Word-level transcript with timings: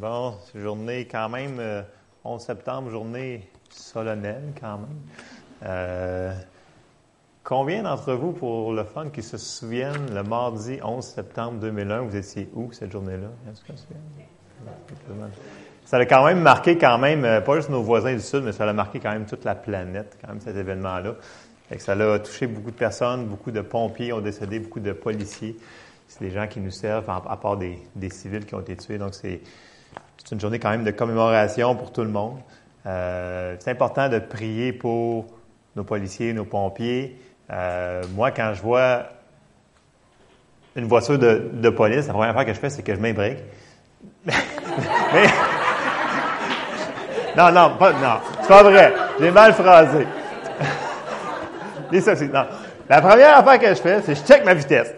Bon, 0.00 0.34
journée 0.56 1.06
quand 1.08 1.28
même, 1.28 1.60
11 2.24 2.42
euh, 2.42 2.44
septembre, 2.44 2.90
journée 2.90 3.48
solennelle 3.70 4.52
quand 4.60 4.78
même. 4.78 4.98
Euh, 5.64 6.32
combien 7.44 7.84
d'entre 7.84 8.14
vous, 8.14 8.32
pour 8.32 8.72
le 8.72 8.82
fun, 8.82 9.10
qui 9.10 9.22
se 9.22 9.36
souviennent, 9.36 10.12
le 10.12 10.24
mardi 10.24 10.80
11 10.82 11.04
septembre 11.04 11.60
2001, 11.60 12.00
vous 12.00 12.16
étiez 12.16 12.48
où 12.54 12.72
cette 12.72 12.90
journée-là? 12.90 13.28
Ça 15.84 15.98
a 15.98 16.06
quand 16.06 16.24
même 16.24 16.40
marqué 16.40 16.76
quand 16.76 16.98
même, 16.98 17.24
euh, 17.24 17.40
pas 17.40 17.54
juste 17.56 17.70
nos 17.70 17.82
voisins 17.82 18.14
du 18.14 18.20
Sud, 18.20 18.42
mais 18.42 18.52
ça 18.52 18.68
a 18.68 18.72
marqué 18.72 18.98
quand 18.98 19.12
même 19.12 19.26
toute 19.26 19.44
la 19.44 19.54
planète, 19.54 20.18
quand 20.20 20.28
même, 20.28 20.40
cet 20.40 20.56
événement-là. 20.56 21.14
ça 21.78 21.92
a 21.92 22.18
touché 22.18 22.48
beaucoup 22.48 22.72
de 22.72 22.76
personnes, 22.76 23.26
beaucoup 23.26 23.52
de 23.52 23.60
pompiers 23.60 24.12
ont 24.12 24.20
décédé, 24.20 24.58
beaucoup 24.58 24.80
de 24.80 24.92
policiers. 24.92 25.56
C'est 26.08 26.24
des 26.24 26.32
gens 26.32 26.48
qui 26.48 26.58
nous 26.58 26.72
servent, 26.72 27.08
à 27.08 27.36
part 27.36 27.56
des, 27.56 27.78
des 27.94 28.10
civils 28.10 28.44
qui 28.44 28.56
ont 28.56 28.60
été 28.60 28.76
tués. 28.76 28.98
Donc, 28.98 29.14
c'est 29.14 29.40
c'est 30.18 30.34
une 30.34 30.40
journée 30.40 30.58
quand 30.58 30.70
même 30.70 30.84
de 30.84 30.90
commémoration 30.90 31.74
pour 31.74 31.92
tout 31.92 32.02
le 32.02 32.08
monde. 32.08 32.38
Euh, 32.86 33.56
c'est 33.58 33.70
important 33.70 34.08
de 34.08 34.18
prier 34.18 34.72
pour 34.72 35.26
nos 35.76 35.84
policiers, 35.84 36.32
nos 36.32 36.44
pompiers. 36.44 37.18
Euh, 37.50 38.02
moi, 38.14 38.30
quand 38.30 38.52
je 38.54 38.62
vois 38.62 39.04
une 40.76 40.86
voiture 40.86 41.18
de, 41.18 41.50
de, 41.52 41.68
police, 41.70 42.06
la 42.06 42.12
première 42.12 42.32
fois 42.32 42.44
que 42.44 42.52
je 42.52 42.58
fais, 42.58 42.70
c'est 42.70 42.82
que 42.82 42.94
je 42.94 43.00
m'imbrique. 43.00 43.38
non, 47.36 47.52
non, 47.52 47.76
pas, 47.78 47.92
non, 47.92 48.18
c'est 48.40 48.48
pas 48.48 48.62
vrai. 48.62 48.92
J'ai 49.20 49.30
mal 49.30 49.52
phrasé. 49.52 50.06
non. 52.32 52.44
La 52.88 53.00
première 53.00 53.38
affaire 53.38 53.58
que 53.58 53.68
je 53.68 53.80
fais, 53.80 54.02
c'est 54.02 54.14
que 54.14 54.18
je 54.18 54.24
check 54.24 54.44
ma 54.44 54.54
vitesse. 54.54 54.94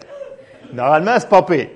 Normalement, 0.73 1.15
c'est 1.19 1.29
pas 1.29 1.43
pire. 1.43 1.67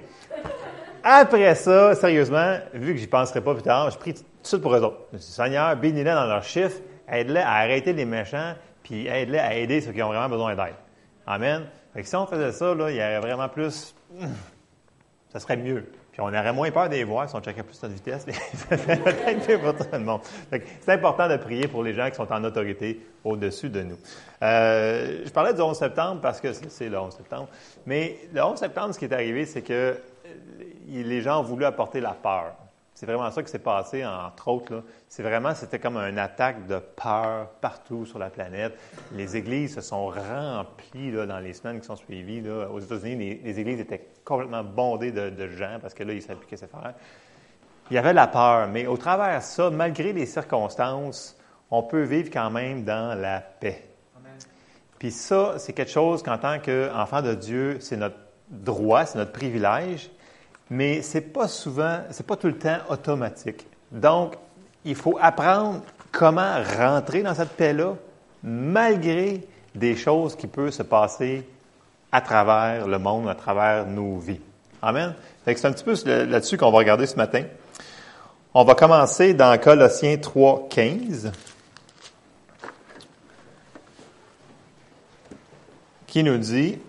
Après 1.04 1.56
ça, 1.56 1.96
sérieusement, 1.96 2.58
vu 2.74 2.94
que 2.94 3.00
j'y 3.00 3.08
penserai 3.08 3.42
pas 3.42 3.54
plus 3.54 3.64
tard, 3.64 3.90
je 3.90 3.98
prie 3.98 4.14
tout 4.14 4.22
de 4.22 4.48
suite 4.48 4.62
pour 4.62 4.76
eux 4.76 4.82
autres. 4.82 5.00
Je 5.14 5.18
dis, 5.18 5.24
Seigneur, 5.24 5.76
bénis-les 5.76 6.12
dans 6.12 6.26
leur 6.26 6.44
chiffre, 6.44 6.78
aide-les 7.10 7.40
à 7.40 7.54
arrêter 7.54 7.94
les 7.94 8.06
méchants, 8.06 8.54
puis 8.84 9.08
aide-les 9.08 9.40
à 9.40 9.56
aider 9.56 9.82
ceux 9.82 9.92
qui 9.92 10.04
ont 10.04 10.10
vraiment 10.10 10.30
besoin 10.30 10.56
d'aide. 10.56 10.76
Amen. 11.26 11.64
Fait 11.94 12.04
que 12.04 12.08
si 12.08 12.16
on 12.16 12.26
faisait 12.28 12.52
ça, 12.52 12.76
là, 12.76 12.92
il 12.92 12.98
y 12.98 13.00
aurait 13.00 13.20
vraiment 13.20 13.50
plus, 13.50 13.96
ça 15.30 15.40
serait 15.40 15.58
mieux. 15.58 15.86
Puis 16.12 16.20
on 16.20 16.28
aurait 16.28 16.54
moins 16.54 16.70
peur 16.72 16.90
des 16.90 17.04
voix 17.04 17.28
si 17.28 17.36
on 17.36 17.42
checkait 17.42 17.64
plus 17.64 17.82
notre 17.82 17.96
vitesse. 17.96 18.26
peut-être 18.70 19.50
mieux 19.50 19.60
pour 19.60 19.76
tout 19.76 19.90
le 19.92 20.00
monde. 20.00 20.22
C'est 20.82 20.92
important 20.92 21.30
de 21.30 21.38
prier 21.38 21.68
pour 21.68 21.84
les 21.84 21.94
gens 21.94 22.10
qui 22.10 22.16
sont 22.16 22.32
en 22.32 22.44
autorité 22.44 23.00
au-dessus 23.24 23.70
de 23.70 23.82
nous. 23.82 23.98
Euh, 24.44 25.22
je 25.26 25.30
parlais 25.32 25.54
du 25.54 25.62
11 25.62 25.78
septembre 25.78 26.20
parce 26.22 26.42
que 26.42 26.52
c'est 26.54 26.90
le 26.90 27.00
11 27.00 27.16
septembre. 27.16 27.48
Mais 27.86 28.18
le 28.34 28.44
11 28.44 28.60
septembre, 28.60 28.94
ce 28.94 29.00
qui 29.00 29.06
est 29.06 29.14
arrivé, 29.14 29.46
c'est 29.46 29.62
que 29.62 29.96
les 30.88 31.22
gens 31.22 31.40
ont 31.40 31.44
voulu 31.44 31.66
apporter 31.66 32.00
la 32.02 32.14
peur. 32.14 32.54
C'est 32.94 33.06
vraiment 33.06 33.32
ça 33.32 33.42
qui 33.42 33.50
s'est 33.50 33.60
passé, 33.60 34.06
entre 34.06 34.48
autres. 34.50 34.84
C'est 35.08 35.24
vraiment, 35.24 35.56
c'était 35.56 35.80
comme 35.80 35.98
une 35.98 36.20
attaque 36.20 36.68
de 36.68 36.78
peur 36.78 37.48
partout 37.60 38.06
sur 38.06 38.20
la 38.20 38.30
planète. 38.30 38.78
Les 39.14 39.36
églises 39.36 39.74
se 39.74 39.82
sont 39.82 40.08
remplies 40.08 41.12
dans 41.12 41.40
les 41.40 41.54
semaines 41.54 41.80
qui 41.80 41.88
sont 41.88 41.96
suivies. 41.96 42.48
Aux 42.48 42.80
États-Unis, 42.80 43.40
les, 43.44 43.60
églises 43.60 43.80
étaient 43.80 44.08
complètement 44.24 44.64
bondées 44.64 45.12
de, 45.12 45.48
gens 45.48 45.80
parce 45.82 45.96
que 45.96 46.04
là, 46.04 46.14
ils 46.14 46.18
ne 46.18 46.22
savaient 46.22 46.40
plus 46.40 46.56
faire. 46.56 46.94
Il 47.90 47.96
y 47.96 47.98
avait 47.98 48.14
la 48.14 48.28
peur, 48.28 48.68
mais 48.68 48.86
au 48.86 48.98
travers 48.98 49.40
de 49.40 49.44
ça, 49.44 49.70
malgré 49.72 50.14
les 50.14 50.28
circonstances, 50.28 51.36
on 51.72 51.84
peut 51.84 52.04
vivre 52.04 52.30
quand 52.32 52.52
même 52.52 52.84
dans 52.84 53.20
la 53.20 53.40
paix. 53.40 53.84
Puis 55.00 55.10
ça, 55.10 55.56
c'est 55.58 55.74
quelque 55.74 55.92
chose 55.92 56.22
qu'en 56.22 56.38
tant 56.38 56.60
qu'enfant 56.60 57.24
de 57.24 57.34
Dieu, 57.34 57.78
c'est 57.80 57.98
notre 57.98 58.18
droit, 58.48 59.06
c'est 59.06 59.18
notre 59.18 59.32
privilège 59.32 60.12
mais 60.70 61.02
c'est 61.02 61.22
pas 61.34 61.48
souvent, 61.48 62.00
c'est 62.12 62.26
pas 62.26 62.36
tout 62.36 62.48
le 62.48 62.58
temps 62.58 62.78
automatique. 62.90 63.66
Donc, 63.92 64.36
il 64.86 64.96
faut 64.96 65.18
apprendre 65.20 65.82
comment 66.12 66.56
rentrer 66.78 67.24
dans 67.24 67.34
cette 67.34 67.52
paix-là, 67.52 67.96
malgré 68.44 69.42
des 69.76 69.96
choses 69.96 70.36
qui 70.36 70.48
peuvent 70.48 70.72
se 70.72 70.84
passer 70.84 71.48
à 72.12 72.22
travers 72.22 72.88
le 72.88 73.00
monde, 73.00 73.30
à 73.30 73.36
travers 73.36 73.86
nos 73.86 74.18
vies. 74.18 74.42
Amen. 74.82 75.14
c'est 75.46 75.66
un 75.66 75.72
petit 75.72 75.84
peu 75.84 75.96
là-dessus 76.26 76.58
qu'on 76.58 76.72
va 76.72 76.80
regarder 76.80 77.06
ce 77.06 77.16
matin. 77.16 77.44
On 78.54 78.64
va 78.64 78.76
commencer 78.76 79.34
dans 79.34 79.58
Colossiens 79.60 80.18
3, 80.18 80.68
15, 80.70 81.32
qui 86.08 86.24
nous 86.24 86.38
dit, 86.38 86.80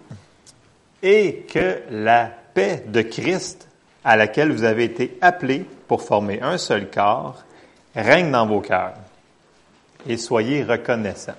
et 1.03 1.47
que 1.53 1.83
la 1.91 2.33
paix 2.55 2.85
de 2.87 3.03
Christ 3.03 3.69
à 4.05 4.17
laquelle 4.17 4.53
vous 4.53 4.65
avez 4.65 4.85
été 4.85 5.17
appelés 5.21 5.65
pour 5.89 6.03
former 6.03 6.41
un 6.43 6.59
seul 6.59 6.91
corps, 6.91 7.43
règne 7.95 8.31
dans 8.31 8.47
vos 8.47 8.61
cœurs 8.61 8.95
et 10.07 10.17
soyez 10.17 10.65
reconnaissants. 10.65 11.33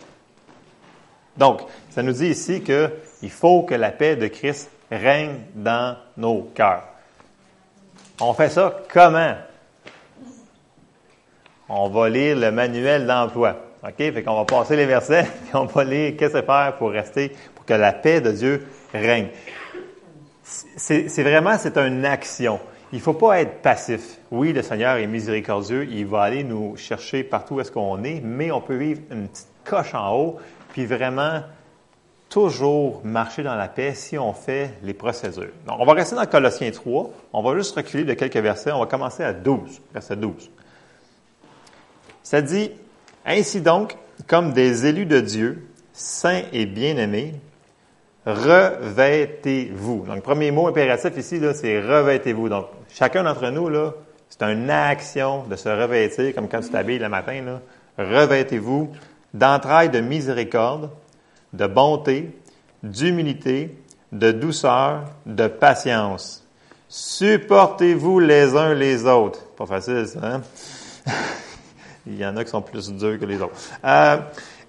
Donc, 1.36 1.62
ça 1.90 2.04
nous 2.04 2.14
dit 2.14 2.28
ici 2.28 2.62
qu'il 2.62 3.32
faut 3.32 3.64
que 3.64 3.76
la 3.76 3.92
paix 3.92 4.16
de 4.16 4.28
Christ 4.28 4.70
règne 4.92 5.40
dans 5.56 5.98
nos 6.18 6.44
cœurs. 6.56 6.84
On 8.22 8.34
fait 8.34 8.50
ça 8.50 8.82
comment? 8.92 9.34
On 11.68 11.90
va 11.90 12.10
lire 12.10 12.38
le 12.38 12.52
manuel 12.52 13.08
d'emploi. 13.08 13.58
OK? 13.84 13.98
Fait 13.98 14.24
qu'on 14.24 14.36
va 14.36 14.46
passer 14.46 14.76
les 14.76 14.86
versets 14.86 15.26
et 15.54 15.56
on 15.56 15.66
va 15.66 15.84
lire 15.84 16.14
qu'est-ce 16.18 16.34
que 16.34 16.42
faire 16.42 16.76
pour 16.78 16.92
rester, 16.92 17.36
pour 17.56 17.66
que 17.66 17.74
la 17.74 17.92
paix 17.92 18.22
de 18.22 18.32
Dieu 18.32 18.68
règne 18.94 19.30
c'est 20.44 21.24
vraiment, 21.24 21.58
c'est 21.58 21.78
une 21.78 22.06
action. 22.06 22.60
Il 22.92 22.98
ne 22.98 23.02
faut 23.02 23.14
pas 23.14 23.42
être 23.42 23.62
passif. 23.62 24.20
Oui, 24.30 24.54
le 24.54 24.62
Seigneur 24.62 24.98
est 24.98 25.08
miséricordieux, 25.08 25.88
il 25.90 26.06
va 26.06 26.22
aller 26.22 26.44
nous 26.44 26.76
chercher 26.78 27.24
partout 27.24 27.56
où 27.56 27.62
est-ce 27.62 27.72
qu'on 27.72 28.04
est, 28.04 28.22
mais 28.22 28.52
on 28.52 28.62
peut 28.62 28.76
vivre 28.76 29.02
une 29.10 29.28
petite 29.28 29.48
coche 29.64 29.96
en 29.96 30.16
haut, 30.16 30.40
puis 30.74 30.86
vraiment 30.86 31.42
toujours 32.30 33.02
marcher 33.04 33.44
dans 33.44 33.56
la 33.56 33.68
paix 33.68 33.94
si 33.94 34.18
on 34.18 34.34
fait 34.34 34.74
les 34.84 34.94
procédures. 34.94 35.52
Donc, 35.68 35.78
on 35.80 35.86
va 35.86 35.94
rester 35.94 36.16
dans 36.16 36.26
Colossiens 36.26 36.72
3. 36.72 37.10
On 37.32 37.44
va 37.44 37.56
juste 37.56 37.76
reculer 37.76 38.04
de 38.04 38.14
quelques 38.14 38.38
versets. 38.38 38.72
On 38.72 38.80
va 38.80 38.88
commencer 38.88 39.24
à 39.24 39.34
12, 39.34 39.82
verset 39.94 40.16
12. 40.16 40.50
Ça 42.24 42.42
dit, 42.42 42.72
Ainsi 43.26 43.62
donc, 43.62 43.98
comme 44.28 44.54
des 44.54 44.86
élus 44.86 45.06
de 45.06 45.20
Dieu, 45.20 45.68
saints 45.94 46.42
et 46.52 46.66
bien-aimés, 46.66 47.36
revêtez-vous. 48.26 50.06
Donc, 50.08 50.22
premier 50.22 50.52
mot 50.52 50.68
impératif 50.68 51.18
ici, 51.18 51.40
c'est 51.54 51.82
revêtez-vous. 51.82 52.50
Donc, 52.50 52.68
chacun 52.90 53.24
d'entre 53.24 53.50
nous, 53.50 53.70
là, 53.70 53.94
c'est 54.30 54.44
une 54.44 54.70
action 54.70 55.44
de 55.44 55.56
se 55.56 55.70
revêtir, 55.70 56.34
comme 56.34 56.48
quand 56.48 56.62
tu 56.62 56.70
t'habilles 56.70 57.00
le 57.00 57.10
matin. 57.10 57.60
Revêtez-vous 57.98 58.90
d'entrailles 59.34 59.90
de 59.90 60.00
miséricorde, 60.00 60.90
de 61.54 61.68
bonté, 61.68 62.32
d'humilité, 62.82 63.76
de 64.12 64.32
douceur, 64.32 65.06
de 65.26 65.48
patience. 65.48 66.44
Supportez-vous 66.90 68.20
les 68.20 68.56
uns 68.56 68.74
les 68.74 69.06
autres. 69.06 69.44
Pas 69.56 69.66
facile, 69.66 70.06
ça, 70.08 70.20
hein? 70.24 70.42
Il 72.06 72.18
y 72.18 72.26
en 72.26 72.36
a 72.36 72.44
qui 72.44 72.50
sont 72.50 72.62
plus 72.62 72.92
durs 72.92 73.18
que 73.18 73.26
les 73.26 73.42
autres. 73.42 73.56
Euh, 73.86 74.18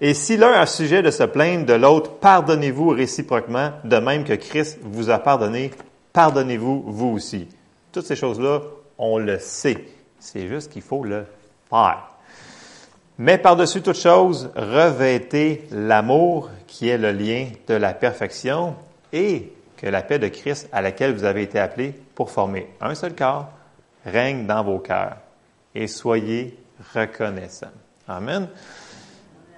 et 0.01 0.13
si 0.13 0.37
l'un 0.37 0.51
a 0.51 0.65
sujet 0.65 1.01
de 1.01 1.11
se 1.11 1.23
plaindre 1.23 1.65
de 1.65 1.73
l'autre, 1.73 2.11
pardonnez-vous 2.19 2.89
réciproquement, 2.89 3.71
de 3.83 3.97
même 3.97 4.23
que 4.23 4.33
Christ 4.33 4.79
vous 4.81 5.09
a 5.09 5.19
pardonné, 5.19 5.71
pardonnez-vous 6.13 6.83
vous 6.87 7.07
aussi. 7.07 7.47
Toutes 7.91 8.05
ces 8.05 8.15
choses-là, 8.15 8.61
on 8.97 9.17
le 9.17 9.39
sait. 9.39 9.85
C'est 10.19 10.47
juste 10.47 10.71
qu'il 10.71 10.81
faut 10.81 11.03
le 11.03 11.25
faire. 11.69 12.09
Mais 13.17 13.37
par-dessus 13.37 13.81
toute 13.81 13.95
chose, 13.95 14.51
revêtez 14.55 15.67
l'amour 15.71 16.49
qui 16.67 16.89
est 16.89 16.97
le 16.97 17.11
lien 17.11 17.47
de 17.67 17.75
la 17.75 17.93
perfection 17.93 18.75
et 19.13 19.53
que 19.77 19.87
la 19.87 20.01
paix 20.01 20.19
de 20.19 20.27
Christ 20.27 20.67
à 20.73 20.81
laquelle 20.81 21.13
vous 21.13 21.23
avez 21.23 21.43
été 21.43 21.57
appelés 21.59 21.93
pour 22.13 22.29
former 22.29 22.67
un 22.81 22.95
seul 22.95 23.15
corps 23.15 23.49
règne 24.05 24.45
dans 24.45 24.63
vos 24.63 24.79
cœurs 24.79 25.17
et 25.73 25.87
soyez 25.87 26.57
reconnaissants. 26.93 27.67
Amen. 28.07 28.49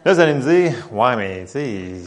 Là, 0.07 0.13
vous 0.13 0.19
allez 0.21 0.35
me 0.35 0.41
dire, 0.41 0.73
ouais, 0.93 1.17
mais 1.17 1.43
tu 1.43 2.01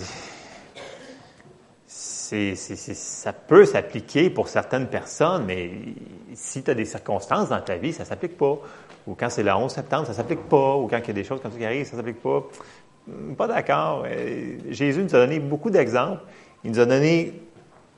sais, 1.87 2.55
ça 2.94 3.35
peut 3.35 3.67
s'appliquer 3.67 4.31
pour 4.31 4.49
certaines 4.49 4.87
personnes, 4.87 5.44
mais 5.44 5.70
si 6.32 6.62
tu 6.62 6.70
as 6.70 6.75
des 6.75 6.87
circonstances 6.87 7.50
dans 7.50 7.61
ta 7.61 7.76
vie, 7.76 7.93
ça 7.93 8.05
ne 8.05 8.08
s'applique 8.08 8.38
pas. 8.38 8.56
Ou 9.06 9.14
quand 9.14 9.29
c'est 9.29 9.43
le 9.43 9.52
11 9.52 9.70
septembre, 9.70 10.06
ça 10.06 10.12
ne 10.12 10.17
s'applique 10.17 10.49
pas. 10.49 10.76
Ou 10.76 10.88
quand 10.88 10.97
il 10.97 11.08
y 11.08 11.11
a 11.11 11.12
des 11.12 11.25
choses 11.25 11.43
comme 11.43 11.52
ça 11.52 11.58
qui 11.58 11.64
arrivent, 11.67 11.85
ça 11.85 11.99
s'applique 11.99 12.23
pas. 12.23 12.43
Hmm, 13.06 13.35
pas 13.35 13.47
d'accord. 13.47 14.05
Euh, 14.06 14.56
Jésus 14.70 15.02
nous 15.02 15.14
a 15.14 15.19
donné 15.19 15.38
beaucoup 15.38 15.69
d'exemples. 15.69 16.23
Il 16.64 16.70
nous 16.70 16.81
a 16.81 16.87
donné 16.87 17.35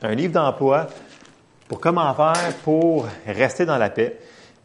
un 0.02 0.16
livre 0.16 0.32
d'emploi 0.32 0.88
pour 1.68 1.78
comment 1.78 2.12
faire 2.14 2.56
pour 2.64 3.06
rester 3.24 3.66
dans 3.66 3.78
la 3.78 3.88
paix. 3.88 4.18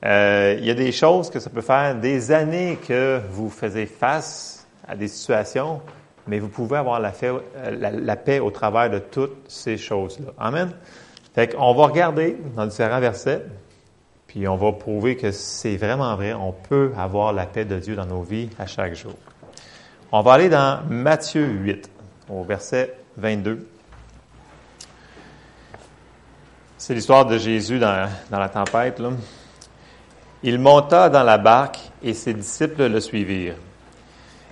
Euh, 0.04 0.56
il 0.58 0.66
y 0.66 0.72
a 0.72 0.74
des 0.74 0.92
choses 0.92 1.30
que 1.30 1.40
ça 1.40 1.52
peut 1.52 1.62
faire 1.62 1.94
des 1.94 2.32
années 2.32 2.80
que 2.88 3.22
vous 3.30 3.52
faisiez 3.52 3.86
face 3.86 4.57
à 4.88 4.96
des 4.96 5.08
situations, 5.08 5.82
mais 6.28 6.40
vous 6.40 6.50
pouvez 6.50 6.78
avoir 6.78 7.00
la, 7.00 7.12
euh, 7.24 8.16
paix 8.16 8.40
au 8.40 8.52
travers 8.52 8.90
de 8.90 9.00
toutes 9.00 9.38
ces 9.48 9.78
choses-là. 9.78 10.32
Amen. 10.38 10.72
Fait 11.34 11.56
qu'on 11.56 11.74
va 11.74 11.86
regarder 11.86 12.38
dans 12.56 12.66
différents 12.66 13.00
versets. 13.00 13.46
Puis 14.28 14.48
on 14.48 14.58
va 14.58 14.74
prouver 14.74 15.16
que 15.16 15.32
c'est 15.32 15.78
vraiment 15.78 16.16
vrai. 16.16 16.34
On 16.34 16.52
peut 16.52 16.92
avoir 16.98 17.32
la 17.32 17.46
paix 17.46 17.64
de 17.64 17.80
Dieu 17.80 17.96
dans 17.96 18.06
nos 18.06 18.22
vies 18.22 18.50
à 18.60 18.66
chaque 18.66 18.94
jour. 18.94 19.14
On 20.12 20.22
va 20.22 20.34
aller 20.34 20.50
dans 20.50 20.82
Matthieu 20.90 21.46
8, 21.46 21.90
au 22.30 22.44
verset 22.44 22.98
22. 23.18 23.68
C'est 26.78 26.94
l'histoire 26.94 27.26
de 27.26 27.38
Jésus 27.38 27.80
dans, 27.80 28.10
dans 28.30 28.40
la 28.40 28.50
tempête. 28.50 29.00
Là. 29.00 29.10
Il 30.44 30.60
monta 30.60 31.10
dans 31.10 31.24
la 31.24 31.38
barque 31.38 31.80
et 32.04 32.14
ses 32.14 32.34
disciples 32.34 32.88
le 32.88 33.00
suivirent. 33.00 33.56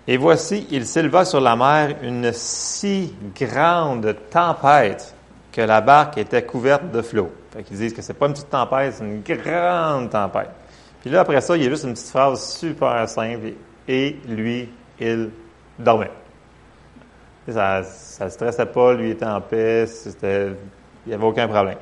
Et 0.07 0.17
voici, 0.17 0.67
il 0.69 0.85
s'éleva 0.85 1.25
sur 1.25 1.41
la 1.41 1.55
mer 1.55 1.95
une 2.03 2.31
si 2.31 3.15
grande 3.39 4.15
tempête 4.29 5.15
que 5.51 5.61
la 5.61 5.81
barque 5.81 6.17
était 6.17 6.43
couverte 6.43 6.91
de 6.91 7.01
flots. 7.01 7.31
Fait 7.51 7.63
qu'ils 7.63 7.77
disent 7.77 7.93
que 7.93 8.01
c'est 8.01 8.13
pas 8.13 8.27
une 8.27 8.33
petite 8.33 8.49
tempête, 8.49 8.93
c'est 8.97 9.03
une 9.03 9.21
grande 9.21 10.09
tempête. 10.11 10.51
Puis 11.01 11.09
là, 11.09 11.21
après 11.21 11.41
ça, 11.41 11.55
il 11.57 11.63
y 11.63 11.65
a 11.65 11.69
juste 11.69 11.85
une 11.85 11.93
petite 11.93 12.09
phrase 12.09 12.55
super 12.55 13.07
simple. 13.09 13.53
Et 13.87 14.17
lui, 14.27 14.69
il 14.99 15.29
dormait. 15.79 16.11
Ça 17.47 17.81
ne 18.21 18.29
stressait 18.29 18.65
pas, 18.65 18.93
lui 18.93 19.11
était 19.11 19.25
en 19.25 19.39
paix, 19.39 19.85
il 20.23 20.55
n'y 21.07 21.13
avait 21.13 21.25
aucun 21.25 21.47
problème. 21.47 21.77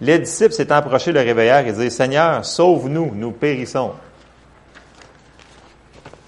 Les 0.00 0.18
disciples 0.18 0.52
s'étant 0.52 0.76
approchés 0.76 1.12
le 1.12 1.20
réveillèrent 1.20 1.66
et 1.66 1.72
disaient, 1.72 1.90
Seigneur, 1.90 2.44
sauve-nous, 2.44 3.12
nous 3.14 3.32
périssons. 3.32 3.92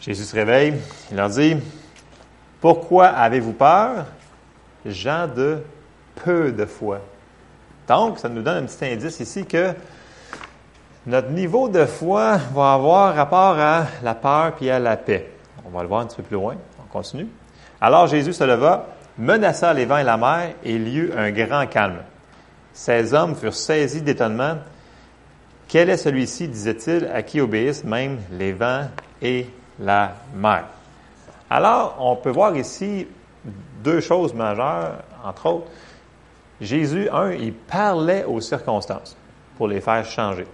Jésus 0.02 0.24
se 0.24 0.34
réveille, 0.34 0.74
il 1.12 1.16
leur 1.16 1.28
dit, 1.28 1.56
Pourquoi 2.60 3.06
avez-vous 3.06 3.52
peur, 3.52 4.06
gens 4.84 5.28
de 5.28 5.62
peu 6.16 6.50
de 6.50 6.66
foi? 6.66 6.98
Donc, 7.86 8.18
ça 8.18 8.28
nous 8.28 8.42
donne 8.42 8.64
un 8.64 8.66
petit 8.66 8.84
indice 8.84 9.20
ici 9.20 9.46
que 9.46 9.72
notre 11.06 11.30
niveau 11.30 11.68
de 11.68 11.84
foi 11.84 12.36
va 12.52 12.72
avoir 12.72 13.14
rapport 13.14 13.56
à 13.60 13.86
la 14.02 14.14
peur 14.16 14.56
puis 14.56 14.70
à 14.70 14.80
la 14.80 14.96
paix. 14.96 15.30
On 15.64 15.70
va 15.70 15.82
le 15.82 15.88
voir 15.88 16.00
un 16.00 16.06
petit 16.06 16.16
peu 16.16 16.24
plus 16.24 16.34
loin. 16.34 16.56
On 16.80 16.92
continue. 16.92 17.28
Alors 17.80 18.08
Jésus 18.08 18.32
se 18.32 18.42
leva, 18.42 18.86
menaça 19.18 19.72
les 19.72 19.84
vents 19.84 19.98
et 19.98 20.04
la 20.04 20.16
mer, 20.16 20.54
et 20.64 20.74
il 20.74 20.88
y 20.88 20.98
eut 20.98 21.12
un 21.16 21.30
grand 21.30 21.66
calme. 21.68 22.02
Ces 22.72 23.14
hommes 23.14 23.36
furent 23.36 23.54
saisis 23.54 24.02
d'étonnement. 24.02 24.58
Quel 25.68 25.90
est 25.90 25.96
celui-ci, 25.96 26.48
disait-il, 26.48 27.08
à 27.14 27.22
qui 27.22 27.40
obéissent 27.40 27.84
même 27.84 28.18
les 28.32 28.52
vents 28.52 28.88
et 29.20 29.46
la 29.82 30.14
mer? 30.34 30.64
Alors, 31.50 31.96
on 32.00 32.16
peut 32.16 32.30
voir 32.30 32.56
ici 32.56 33.06
deux 33.82 34.00
choses 34.00 34.32
majeures, 34.32 35.02
entre 35.24 35.46
autres. 35.46 35.66
Jésus, 36.60 37.08
un, 37.10 37.32
il 37.32 37.52
parlait 37.52 38.24
aux 38.24 38.40
circonstances 38.40 39.16
pour 39.56 39.68
les 39.68 39.80
faire 39.80 40.04
changer. 40.04 40.46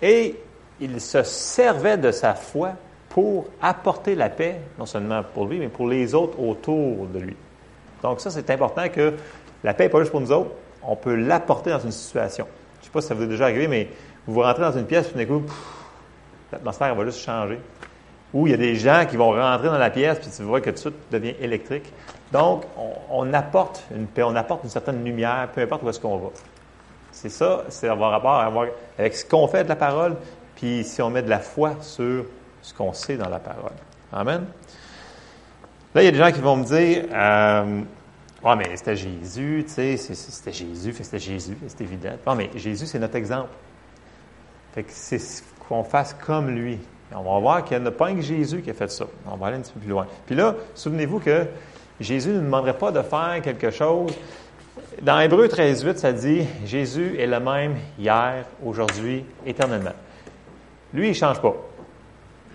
Et 0.00 0.36
il 0.80 1.00
se 1.00 1.22
servait 1.22 1.98
de 1.98 2.10
sa 2.12 2.34
foi 2.34 2.72
pour 3.08 3.46
apporter 3.60 4.14
la 4.14 4.28
paix, 4.28 4.60
non 4.78 4.86
seulement 4.86 5.22
pour 5.22 5.46
lui, 5.46 5.58
mais 5.58 5.68
pour 5.68 5.88
les 5.88 6.14
autres 6.14 6.38
autour 6.38 7.06
de 7.06 7.18
lui. 7.18 7.36
Donc 8.02 8.20
ça, 8.20 8.30
c'est 8.30 8.48
important 8.50 8.88
que 8.88 9.14
la 9.64 9.74
paix 9.74 9.84
n'est 9.84 9.90
pas 9.90 10.00
juste 10.00 10.10
pour 10.10 10.20
nous 10.20 10.32
autres, 10.32 10.50
on 10.82 10.96
peut 10.96 11.14
l'apporter 11.14 11.70
dans 11.70 11.80
une 11.80 11.92
situation. 11.92 12.46
Je 12.76 12.80
ne 12.80 12.84
sais 12.84 12.90
pas 12.90 13.00
si 13.00 13.08
ça 13.08 13.14
vous 13.14 13.22
est 13.24 13.28
déjà 13.28 13.44
arrivé, 13.44 13.68
mais 13.68 13.88
vous 14.26 14.42
rentrez 14.42 14.62
dans 14.62 14.78
une 14.78 14.86
pièce, 14.86 15.10
tout 15.10 15.18
d'un 15.18 15.24
coup, 15.24 15.42
l'atmosphère 16.52 16.94
va 16.94 17.04
juste 17.04 17.20
changer. 17.20 17.58
Ou 18.34 18.46
il 18.46 18.50
y 18.50 18.54
a 18.54 18.56
des 18.56 18.76
gens 18.76 19.04
qui 19.08 19.16
vont 19.16 19.30
rentrer 19.30 19.68
dans 19.68 19.78
la 19.78 19.90
pièce, 19.90 20.18
puis 20.18 20.28
tu 20.34 20.42
vois 20.42 20.60
que 20.60 20.70
tout 20.70 20.92
devient 21.10 21.34
électrique. 21.40 21.92
Donc, 22.32 22.64
on, 23.10 23.32
apporte 23.32 23.84
une 23.94 24.06
paix, 24.06 24.22
on 24.24 24.34
apporte 24.34 24.64
une 24.64 24.70
certaine 24.70 25.04
lumière, 25.04 25.48
peu 25.54 25.62
importe 25.62 25.82
où 25.84 25.88
est-ce 25.88 26.00
qu'on 26.00 26.16
va. 26.16 26.28
C'est 27.12 27.28
ça, 27.28 27.64
c'est 27.68 27.88
avoir 27.88 28.10
rapport 28.10 28.72
avec 28.98 29.14
ce 29.14 29.24
qu'on 29.24 29.46
fait 29.48 29.64
de 29.64 29.68
la 29.68 29.76
parole, 29.76 30.16
puis 30.56 30.84
si 30.84 31.00
on 31.00 31.10
met 31.10 31.22
de 31.22 31.30
la 31.30 31.38
foi 31.38 31.76
sur 31.80 32.24
ce 32.60 32.74
qu'on 32.74 32.92
sait 32.92 33.16
dans 33.16 33.28
la 33.28 33.38
parole. 33.38 33.72
Amen. 34.12 34.44
Là, 35.94 36.02
il 36.02 36.04
y 36.04 36.08
a 36.08 36.10
des 36.10 36.18
gens 36.18 36.32
qui 36.32 36.40
vont 36.40 36.56
me 36.56 36.64
dire, 36.64 37.04
ah, 37.12 38.54
mais 38.54 38.76
c'était 38.76 38.96
Jésus, 38.96 39.64
tu 39.66 39.72
sais, 39.72 39.96
c'était 39.96 40.52
Jésus, 40.52 40.92
c'était 40.92 41.18
Jésus, 41.18 41.56
c'est 41.66 41.80
évident. 41.80 42.12
Ah, 42.26 42.34
mais 42.34 42.50
Jésus, 42.54 42.86
c'est 42.86 42.98
notre 42.98 43.16
exemple. 43.16 43.50
Fait 44.74 44.82
que 44.82 44.90
c'est 44.92 45.20
qu'on 45.68 45.84
fasse 45.84 46.14
comme 46.14 46.50
lui. 46.50 46.78
On 47.14 47.22
va 47.22 47.38
voir 47.38 47.64
qu'il 47.64 47.78
n'y 47.80 47.86
a 47.86 47.90
pas 47.90 48.12
que 48.12 48.20
Jésus 48.20 48.62
qui 48.62 48.70
a 48.70 48.74
fait 48.74 48.90
ça. 48.90 49.06
On 49.30 49.36
va 49.36 49.46
aller 49.46 49.56
un 49.56 49.60
petit 49.60 49.72
peu 49.72 49.80
plus 49.80 49.90
loin. 49.90 50.06
Puis 50.26 50.34
là, 50.34 50.54
souvenez-vous 50.74 51.20
que 51.20 51.46
Jésus 52.00 52.30
ne 52.30 52.40
demanderait 52.40 52.76
pas 52.76 52.90
de 52.90 53.02
faire 53.02 53.40
quelque 53.42 53.70
chose. 53.70 54.12
Dans 55.00 55.20
Hébreu 55.20 55.48
13, 55.48 55.84
8, 55.84 55.98
ça 55.98 56.12
dit 56.12 56.42
Jésus 56.64 57.16
est 57.18 57.26
le 57.26 57.40
même 57.40 57.76
hier, 57.98 58.44
aujourd'hui, 58.64 59.24
éternellement. 59.46 59.94
Lui, 60.92 61.06
il 61.06 61.10
ne 61.10 61.14
change 61.14 61.40
pas. 61.40 61.54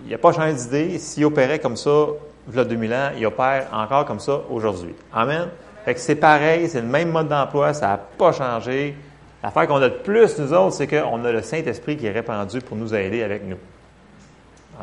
Il 0.04 0.10
n'a 0.10 0.18
pas 0.18 0.32
changé 0.32 0.54
d'idée. 0.54 0.98
S'il 0.98 1.24
opérait 1.24 1.58
comme 1.58 1.76
ça, 1.76 2.06
il 2.48 2.56
y 2.56 2.58
a 2.58 2.64
2000 2.64 2.92
ans, 2.94 3.10
il 3.16 3.26
opère 3.26 3.68
encore 3.72 4.04
comme 4.04 4.20
ça 4.20 4.40
aujourd'hui. 4.50 4.94
Amen. 5.12 5.48
Fait 5.84 5.94
que 5.94 6.00
c'est 6.00 6.16
pareil, 6.16 6.68
c'est 6.68 6.80
le 6.80 6.86
même 6.86 7.10
mode 7.10 7.28
d'emploi, 7.28 7.72
ça 7.74 7.88
n'a 7.88 7.96
pas 7.96 8.32
changé. 8.32 8.94
L'affaire 9.42 9.66
qu'on 9.66 9.76
a 9.76 9.88
de 9.88 9.96
plus, 9.96 10.38
nous 10.38 10.52
autres, 10.52 10.74
c'est 10.74 10.86
qu'on 10.86 11.24
a 11.24 11.32
le 11.32 11.42
Saint-Esprit 11.42 11.96
qui 11.96 12.06
est 12.06 12.12
répandu 12.12 12.60
pour 12.60 12.76
nous 12.76 12.94
aider 12.94 13.22
avec 13.22 13.44
nous. 13.44 13.56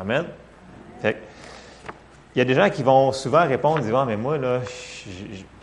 Amen. 0.00 0.24
Fait 1.02 1.16
il 2.34 2.38
y 2.38 2.42
a 2.42 2.44
des 2.44 2.54
gens 2.54 2.70
qui 2.70 2.82
vont 2.82 3.12
souvent 3.12 3.46
répondre, 3.46 3.80
disant, 3.80 4.06
mais 4.06 4.16
moi, 4.16 4.38
là, 4.38 4.60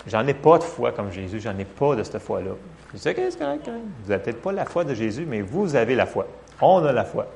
j'en 0.05 0.27
ai 0.27 0.33
pas 0.33 0.57
de 0.57 0.63
foi 0.63 0.91
comme 0.91 1.11
Jésus, 1.11 1.39
j'en 1.39 1.57
ai 1.57 1.65
pas 1.65 1.95
de 1.95 2.03
cette 2.03 2.19
foi-là. 2.19 2.51
Je 2.93 2.99
dis, 2.99 3.09
OK, 3.09 3.15
c'est 3.29 3.39
correct, 3.39 3.69
Vous 4.03 4.09
n'avez 4.09 4.23
peut-être 4.23 4.41
pas 4.41 4.51
la 4.51 4.65
foi 4.65 4.83
de 4.83 4.93
Jésus, 4.93 5.25
mais 5.25 5.41
vous 5.41 5.75
avez 5.75 5.95
la 5.95 6.05
foi. 6.05 6.27
On 6.61 6.83
a 6.83 6.91
la 6.91 7.05
foi. 7.05 7.27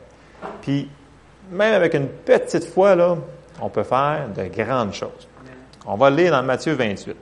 Puis, 0.61 0.89
même 1.49 1.73
avec 1.73 1.93
une 1.93 2.07
petite 2.07 2.65
foi, 2.65 2.95
là, 2.95 3.17
on 3.61 3.69
peut 3.69 3.83
faire 3.83 4.27
de 4.35 4.43
grandes 4.43 4.93
choses. 4.93 5.27
On 5.85 5.95
va 5.95 6.09
lire 6.09 6.31
dans 6.31 6.43
Matthieu 6.43 6.73
28. 6.73 7.15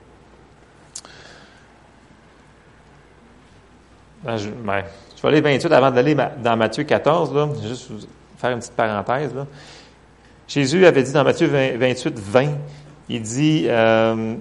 Ben, 4.23 4.35
je, 4.35 4.49
ben, 4.49 4.83
je, 5.15 5.21
vais 5.21 5.27
aller 5.27 5.41
28 5.41 5.71
avant 5.71 5.91
d'aller 5.91 6.15
dans 6.15 6.57
Matthieu 6.57 6.83
14, 6.83 7.33
là, 7.33 7.47
juste 7.63 7.91
faire 8.39 8.51
une 8.51 8.59
petite 8.59 8.74
parenthèse. 8.74 9.33
Là. 9.36 9.45
Jésus 10.47 10.86
avait 10.86 11.03
dit 11.03 11.12
dans 11.12 11.24
Matthieu 11.24 11.47
28, 11.47 12.18
20, 12.18 12.47
il 13.09 13.21
dit, 13.21 13.65
euh, 13.68 14.36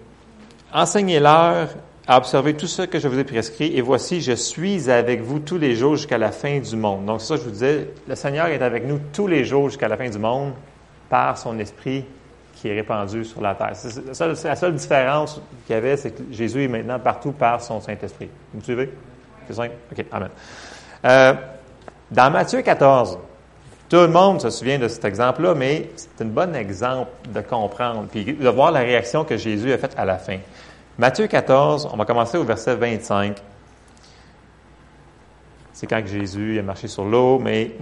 enseignez-leur 0.73 1.69
à 2.06 2.17
observer 2.17 2.55
tout 2.55 2.67
ce 2.67 2.83
que 2.83 2.99
je 2.99 3.09
vous 3.09 3.19
ai 3.19 3.25
prescrit, 3.25 3.77
et 3.77 3.83
voici, 3.83 4.23
je 4.23 4.33
suis 4.33 4.91
avec 4.91 5.21
vous 5.21 5.41
tous 5.41 5.59
les 5.59 5.75
jours 5.75 5.97
jusqu'à 5.97 6.17
la 6.17 6.33
fin 6.33 6.59
du 6.59 6.77
monde. 6.77 7.05
Donc, 7.05 7.21
c'est 7.21 7.27
ça 7.27 7.35
que 7.35 7.41
je 7.41 7.45
vous 7.47 7.53
disais, 7.53 7.91
le 8.09 8.15
Seigneur 8.15 8.47
est 8.47 8.62
avec 8.62 8.87
nous 8.87 8.99
tous 9.12 9.27
les 9.27 9.45
jours 9.45 9.69
jusqu'à 9.69 9.89
la 9.89 9.99
fin 9.99 10.09
du 10.09 10.19
monde 10.19 10.53
par 11.11 11.37
son 11.37 11.58
esprit 11.58 12.05
qui 12.55 12.69
est 12.69 12.75
répandu 12.75 13.25
sur 13.25 13.43
la 13.43 13.55
terre. 13.55 13.72
La, 14.06 14.55
seule, 14.55 14.75
différence 14.75 15.41
qu'il 15.67 15.75
y 15.75 15.79
avait, 15.79 15.96
c'est 15.96 16.11
que 16.13 16.22
Jésus 16.32 16.65
est 16.65 16.69
maintenant 16.69 16.99
partout 16.99 17.32
par 17.32 17.61
son 17.61 17.81
Saint-Esprit. 17.81 18.31
Vous 18.53 18.61
me 18.61 18.65
suivez? 18.65 18.91
C'est 19.46 19.55
simple? 19.55 19.75
OK, 19.93 20.05
Amen. 20.11 20.31
Euh, 21.05 21.34
dans 22.11 22.31
Matthieu 22.31 22.63
14, 22.63 23.19
tout 23.89 23.97
le 23.97 24.09
monde 24.09 24.41
se 24.41 24.51
souvient 24.51 24.79
de 24.79 24.89
cet 24.89 25.05
exemple-là, 25.05 25.55
mais 25.55 25.91
c'est 25.97 26.23
un 26.23 26.29
bon 26.29 26.55
exemple 26.55 27.11
de 27.33 27.41
comprendre, 27.41 28.07
puis 28.11 28.25
de 28.25 28.49
voir 28.49 28.71
la 28.71 28.81
réaction 28.81 29.25
que 29.25 29.37
Jésus 29.37 29.73
a 29.73 29.79
faite 29.79 29.95
à 29.97 30.05
la 30.05 30.19
fin. 30.19 30.39
Matthieu 30.99 31.27
14, 31.27 31.89
on 31.93 31.97
va 31.97 32.05
commencer 32.05 32.37
au 32.37 32.45
verset 32.45 32.75
25. 32.75 33.37
C'est 35.73 35.87
quand 35.87 36.05
Jésus 36.05 36.59
a 36.59 36.63
marché 36.63 36.89
sur 36.89 37.05
l'eau, 37.05 37.39
mais 37.39 37.77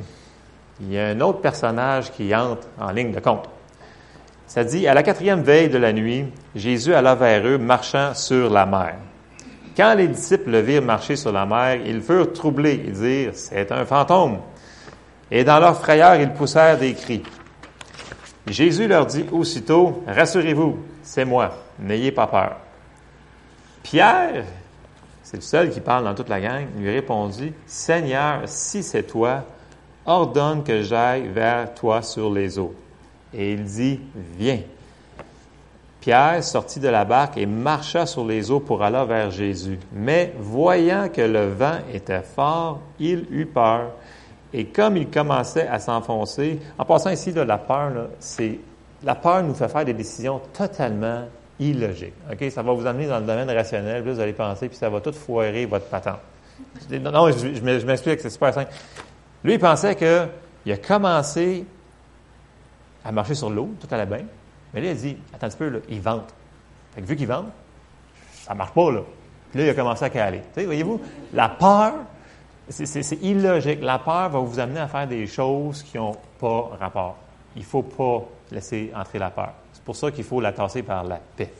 il 0.80 0.92
y 0.92 0.98
a 0.98 1.06
un 1.08 1.20
autre 1.22 1.40
personnage 1.40 2.12
qui 2.12 2.34
entre 2.34 2.68
en 2.78 2.90
ligne 2.92 3.12
de 3.12 3.20
compte. 3.20 3.48
Ça 4.46 4.62
dit, 4.62 4.86
à 4.86 4.94
la 4.94 5.02
quatrième 5.02 5.42
veille 5.42 5.70
de 5.70 5.78
la 5.78 5.92
nuit, 5.92 6.26
Jésus 6.54 6.94
alla 6.94 7.14
vers 7.14 7.44
eux, 7.46 7.58
marchant 7.58 8.14
sur 8.14 8.48
la 8.50 8.64
mer. 8.64 8.94
Quand 9.76 9.94
les 9.94 10.08
disciples 10.08 10.50
le 10.50 10.60
virent 10.60 10.82
marcher 10.82 11.16
sur 11.16 11.32
la 11.32 11.46
mer, 11.46 11.80
ils 11.84 12.00
furent 12.00 12.32
troublés 12.32 12.84
et 12.86 12.90
dirent, 12.90 13.32
c'est 13.34 13.72
un 13.72 13.84
fantôme. 13.84 14.38
Et 15.30 15.44
dans 15.44 15.58
leur 15.58 15.78
frayeur, 15.78 16.14
ils 16.16 16.32
poussèrent 16.32 16.78
des 16.78 16.94
cris. 16.94 17.22
Jésus 18.46 18.86
leur 18.86 19.06
dit 19.06 19.24
aussitôt, 19.32 20.04
rassurez-vous, 20.06 20.78
c'est 21.02 21.24
moi, 21.24 21.52
n'ayez 21.78 22.12
pas 22.12 22.28
peur. 22.28 22.56
Pierre, 23.82 24.44
c'est 25.22 25.36
le 25.36 25.42
seul 25.42 25.70
qui 25.70 25.80
parle 25.80 26.04
dans 26.04 26.14
toute 26.14 26.28
la 26.28 26.40
gang, 26.40 26.66
lui 26.78 26.90
répondit, 26.90 27.52
Seigneur, 27.66 28.42
si 28.46 28.84
c'est 28.84 29.02
toi, 29.02 29.44
ordonne 30.04 30.62
que 30.62 30.82
j'aille 30.82 31.26
vers 31.26 31.74
toi 31.74 32.02
sur 32.02 32.32
les 32.32 32.58
eaux. 32.58 32.74
Et 33.34 33.52
il 33.52 33.64
dit, 33.64 34.00
viens. 34.38 34.60
Pierre 36.00 36.44
sortit 36.44 36.78
de 36.78 36.86
la 36.86 37.04
barque 37.04 37.36
et 37.36 37.46
marcha 37.46 38.06
sur 38.06 38.24
les 38.24 38.52
eaux 38.52 38.60
pour 38.60 38.84
aller 38.84 39.04
vers 39.04 39.32
Jésus. 39.32 39.80
Mais 39.92 40.32
voyant 40.38 41.08
que 41.08 41.20
le 41.20 41.48
vent 41.48 41.78
était 41.92 42.22
fort, 42.22 42.78
il 43.00 43.26
eut 43.32 43.46
peur. 43.46 43.90
Et 44.52 44.66
comme 44.66 44.96
il 44.96 45.10
commençait 45.10 45.66
à 45.66 45.78
s'enfoncer, 45.78 46.60
en 46.78 46.84
passant 46.84 47.10
ici, 47.10 47.32
de 47.32 47.40
la 47.40 47.58
peur, 47.58 47.92
c'est 48.20 48.58
la 49.02 49.14
peur 49.14 49.42
nous 49.42 49.54
fait 49.54 49.68
faire 49.68 49.84
des 49.84 49.92
décisions 49.92 50.40
totalement 50.52 51.24
illogiques. 51.58 52.14
Ok, 52.30 52.50
Ça 52.50 52.62
va 52.62 52.72
vous 52.72 52.86
amener 52.86 53.06
dans 53.06 53.18
le 53.18 53.26
domaine 53.26 53.50
rationnel, 53.50 54.02
puis 54.02 54.12
vous 54.12 54.20
allez 54.20 54.32
penser, 54.32 54.68
puis 54.68 54.76
ça 54.76 54.88
va 54.88 55.00
tout 55.00 55.12
foirer 55.12 55.66
votre 55.66 55.86
patente. 55.86 56.20
Non, 56.90 57.30
je, 57.30 57.84
m'explique, 57.84 58.20
c'est 58.20 58.30
super 58.30 58.52
simple. 58.52 58.72
Lui, 59.44 59.54
il 59.54 59.58
pensait 59.58 59.94
qu'il 59.94 60.72
a 60.72 60.76
commencé 60.78 61.64
à 63.04 63.12
marcher 63.12 63.34
sur 63.34 63.50
l'eau, 63.50 63.70
tout 63.80 63.86
allait 63.94 64.06
bien. 64.06 64.24
Mais 64.74 64.80
là, 64.80 64.88
il 64.88 64.90
a 64.90 64.94
dit, 64.94 65.16
attends 65.32 65.46
un 65.46 65.50
petit 65.50 65.58
peu, 65.58 65.68
là, 65.68 65.78
il 65.88 66.00
vente. 66.00 66.34
Fait 66.94 67.02
que 67.02 67.06
vu 67.06 67.16
qu'il 67.16 67.26
vente, 67.26 67.46
ça 68.32 68.52
ne 68.52 68.58
marche 68.58 68.72
pas, 68.72 68.90
là. 68.90 69.00
Puis 69.50 69.60
là, 69.60 69.66
il 69.66 69.70
a 69.70 69.74
commencé 69.74 70.04
à 70.04 70.10
caler. 70.10 70.42
Voyez-vous, 70.54 71.00
la 71.32 71.48
peur, 71.48 71.94
c'est 72.68 73.22
illogique. 73.22 73.80
La 73.82 73.98
peur 73.98 74.28
va 74.30 74.38
vous 74.38 74.58
amener 74.58 74.80
à 74.80 74.88
faire 74.88 75.06
des 75.06 75.26
choses 75.26 75.82
qui 75.82 75.96
n'ont 75.96 76.16
pas 76.38 76.70
rapport. 76.78 77.16
Il 77.54 77.62
ne 77.62 77.66
faut 77.66 77.82
pas 77.82 78.24
laisser 78.50 78.92
entrer 78.94 79.18
la 79.18 79.30
peur. 79.30 79.52
C'est 79.72 79.82
pour 79.82 79.96
ça 79.96 80.10
qu'il 80.10 80.24
faut 80.24 80.40
la 80.40 80.52
tasser 80.52 80.82
par 80.82 81.04
la 81.04 81.20
paix. 81.36 81.52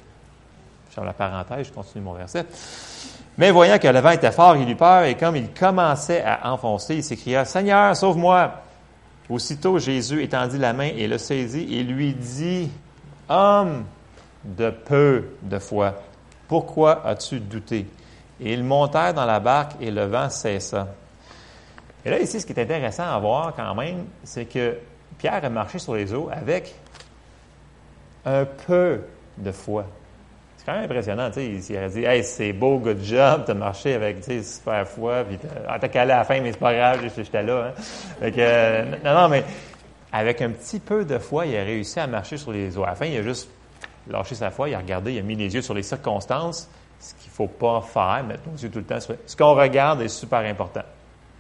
Je 0.89 0.95
ferme 0.95 1.07
la 1.07 1.13
parenthèse, 1.13 1.69
je 1.69 1.73
continue 1.73 2.05
mon 2.05 2.15
verset. 2.15 2.47
Mais 3.39 3.51
voyant 3.51 3.79
que 3.79 3.89
le 3.89 4.01
vent 4.01 4.11
était 4.11 4.33
fort, 4.33 4.57
il 4.57 4.69
eut 4.69 4.77
peur, 4.77 5.05
et 5.05 5.15
comme 5.15 5.37
il 5.37 5.51
commençait 5.53 6.23
à 6.23 6.53
enfoncer, 6.53 6.97
il 6.97 7.05
s'écria, 7.05 7.45
Seigneur, 7.45 7.95
sauve-moi. 7.95 8.63
Aussitôt, 9.29 9.79
Jésus 9.79 10.23
étendit 10.23 10.59
la 10.59 10.73
main 10.73 10.91
et 10.97 11.07
le 11.07 11.19
saisit 11.19 11.77
et 11.77 11.83
lui 11.83 12.15
dit, 12.15 12.71
Homme 13.29 13.85
de 14.45 14.71
peu 14.71 15.25
de 15.43 15.59
foi, 15.59 15.95
pourquoi 16.47 17.05
as-tu 17.05 17.41
douté? 17.41 17.87
Et 18.41 18.53
ils 18.53 18.65
montèrent 18.65 19.15
dans 19.15 19.25
la 19.25 19.41
barque 19.41 19.73
et 19.81 19.91
le 19.91 20.05
vent 20.05 20.29
cessa. 20.29 20.89
Et 22.05 22.11
là, 22.11 22.21
ici, 22.21 22.41
ce 22.41 22.47
qui 22.47 22.53
est 22.53 22.61
intéressant 22.61 23.05
à 23.05 23.19
voir 23.19 23.55
quand 23.57 23.75
même, 23.75 24.05
c'est 24.23 24.45
que 24.45 24.77
Pierre 25.19 25.45
a 25.45 25.49
marché 25.49 25.79
sur 25.79 25.95
les 25.95 26.13
eaux 26.13 26.29
avec 26.31 26.75
un 28.25 28.45
peu 28.45 29.01
de 29.39 29.51
foi. 29.51 29.87
C'est 30.57 30.67
quand 30.67 30.73
même 30.73 30.85
impressionnant, 30.85 31.31
tu 31.31 31.61
sais. 31.61 31.73
Il 31.73 31.77
a 31.77 31.89
dit, 31.89 32.05
hey, 32.05 32.25
c'est 32.25 32.53
beau, 32.53 32.79
good 32.79 33.03
job, 33.03 33.45
t'as 33.47 33.55
marché 33.55 33.95
avec, 33.95 34.25
super 34.43 34.87
foi, 34.87 35.25
puis 35.25 35.39
t'as 35.39 35.49
ah, 35.69 35.79
calé 35.81 36.13
à 36.13 36.19
la 36.19 36.25
fin, 36.25 36.41
mais 36.41 36.53
c'est 36.53 36.59
pas 36.59 36.75
grave, 36.75 37.11
j'étais 37.17 37.43
là, 37.43 37.73
hein. 37.73 37.83
Euh, 38.23 38.85
non, 39.05 39.15
non, 39.15 39.29
mais 39.29 39.45
avec 40.13 40.43
un 40.43 40.51
petit 40.51 40.81
peu 40.81 41.05
de 41.05 41.19
foi, 41.19 41.47
il 41.47 41.57
a 41.57 41.63
réussi 41.63 42.01
à 42.01 42.07
marcher 42.07 42.37
sur 42.37 42.53
les 42.53 42.77
eaux. 42.77 42.85
À 42.85 42.89
la 42.89 42.95
fin, 42.95 43.07
il 43.07 43.17
a 43.19 43.23
juste 43.23 43.49
lâché 44.09 44.35
sa 44.35 44.51
foi, 44.51 44.69
il 44.69 44.75
a 44.75 44.79
regardé, 44.79 45.13
il 45.13 45.19
a 45.19 45.23
mis 45.23 45.37
les 45.37 45.55
yeux 45.55 45.63
sur 45.63 45.75
les 45.75 45.83
circonstances, 45.83 46.69
ce 47.01 47.15
qu'il 47.15 47.31
ne 47.31 47.35
faut 47.35 47.47
pas 47.47 47.81
faire, 47.83 48.25
mettre 48.27 48.49
nos 48.49 48.57
yeux 48.57 48.71
tout 48.71 48.79
le 48.79 48.85
temps 48.85 49.01
sur... 49.01 49.15
Ce 49.27 49.37
qu'on 49.37 49.55
regarde 49.55 50.01
est 50.03 50.09
super 50.09 50.41
important. 50.41 50.85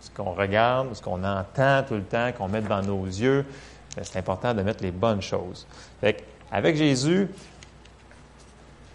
Ce 0.01 0.11
qu'on 0.11 0.33
regarde, 0.33 0.95
ce 0.95 1.03
qu'on 1.03 1.23
entend 1.25 1.83
tout 1.87 1.95
le 1.95 2.05
temps, 2.05 2.31
qu'on 2.37 2.49
met 2.49 2.61
devant 2.61 2.83
nos 2.83 3.05
yeux, 3.05 3.45
ben, 3.97 4.05
c'est 4.05 4.19
important 4.19 4.55
de 4.55 4.63
mettre 4.63 4.83
les 4.83 4.91
bonnes 4.91 5.23
choses. 5.23 5.67
Fait 6.01 6.23
avec 6.53 6.77
Jésus, 6.77 7.29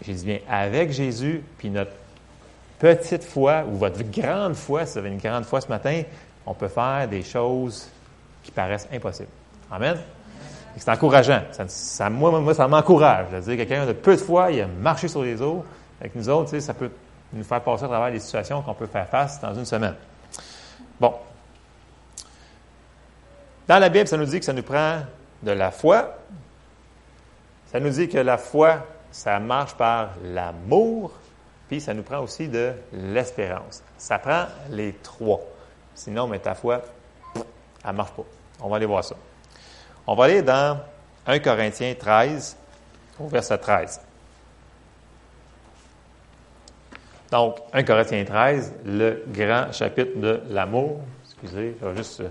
j'ai 0.00 0.14
dit 0.14 0.24
bien 0.24 0.38
avec 0.48 0.90
Jésus, 0.92 1.42
puis 1.58 1.70
notre 1.70 1.92
petite 2.78 3.24
foi 3.24 3.64
ou 3.68 3.76
votre 3.76 4.02
grande 4.02 4.54
foi, 4.54 4.86
si 4.86 4.92
vous 4.92 4.98
avez 4.98 5.10
une 5.10 5.18
grande 5.18 5.44
foi 5.44 5.60
ce 5.60 5.68
matin, 5.68 6.02
on 6.46 6.54
peut 6.54 6.68
faire 6.68 7.06
des 7.08 7.22
choses 7.22 7.88
qui 8.42 8.50
paraissent 8.50 8.88
impossibles. 8.92 9.28
Amen? 9.70 9.98
C'est 10.76 10.88
encourageant. 10.88 11.42
Ça, 11.66 12.08
moi, 12.08 12.40
moi, 12.40 12.54
ça 12.54 12.66
m'encourage. 12.66 13.26
Je 13.30 13.36
veux 13.36 13.56
dire, 13.56 13.66
quelqu'un 13.66 13.86
de 13.86 13.92
peu 13.92 14.16
de 14.16 14.20
foi, 14.20 14.50
il 14.50 14.62
a 14.62 14.66
marché 14.66 15.06
sur 15.06 15.22
les 15.22 15.40
eaux. 15.42 15.64
Avec 16.02 16.16
nous 16.16 16.28
autres, 16.28 16.58
ça 16.58 16.74
peut 16.74 16.90
nous 17.32 17.44
faire 17.44 17.62
passer 17.62 17.84
à 17.84 17.86
travers 17.86 18.10
des 18.10 18.18
situations 18.18 18.60
qu'on 18.60 18.74
peut 18.74 18.88
faire 18.88 19.08
face 19.08 19.40
dans 19.40 19.54
une 19.54 19.64
semaine. 19.64 19.94
Bon. 20.98 21.14
Dans 23.68 23.78
la 23.78 23.88
Bible, 23.88 24.08
ça 24.08 24.16
nous 24.16 24.24
dit 24.24 24.40
que 24.40 24.44
ça 24.44 24.52
nous 24.52 24.64
prend 24.64 24.98
de 25.44 25.52
la 25.52 25.70
foi. 25.70 26.18
Ça 27.70 27.78
nous 27.78 27.90
dit 27.90 28.08
que 28.08 28.18
la 28.18 28.36
foi, 28.36 28.84
ça 29.12 29.38
marche 29.38 29.74
par 29.76 30.08
l'amour. 30.24 31.12
Puis 31.68 31.80
ça 31.80 31.94
nous 31.94 32.02
prend 32.02 32.18
aussi 32.18 32.48
de 32.48 32.72
l'espérance. 32.92 33.84
Ça 33.96 34.18
prend 34.18 34.46
les 34.70 34.94
trois. 35.04 35.40
Sinon, 35.94 36.26
mais 36.26 36.40
ta 36.40 36.56
foi, 36.56 36.82
elle 37.36 37.92
ne 37.92 37.96
marche 37.96 38.10
pas. 38.10 38.24
On 38.60 38.68
va 38.68 38.74
aller 38.74 38.86
voir 38.86 39.04
ça. 39.04 39.14
On 40.08 40.16
va 40.16 40.24
aller 40.24 40.42
dans 40.42 40.80
1 41.28 41.38
Corinthiens 41.38 41.94
13, 41.96 42.56
au 43.20 43.28
verset 43.28 43.58
13. 43.58 44.00
Donc, 47.32 47.56
1 47.72 47.82
Corinthiens 47.84 48.24
13, 48.26 48.74
le 48.84 49.24
grand 49.32 49.72
chapitre 49.72 50.20
de 50.20 50.40
l'amour. 50.50 51.00
Excusez, 51.24 51.74
je 51.80 51.86
vais 51.86 51.96
juste. 51.96 52.20
Euh, 52.20 52.28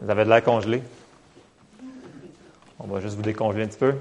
vous 0.00 0.08
avez 0.08 0.24
de 0.24 0.28
l'air 0.30 0.44
congelé. 0.44 0.80
On 2.78 2.86
va 2.86 3.00
juste 3.00 3.16
vous 3.16 3.22
décongeler 3.22 3.64
un 3.64 3.66
petit 3.66 3.78
peu. 3.78 3.94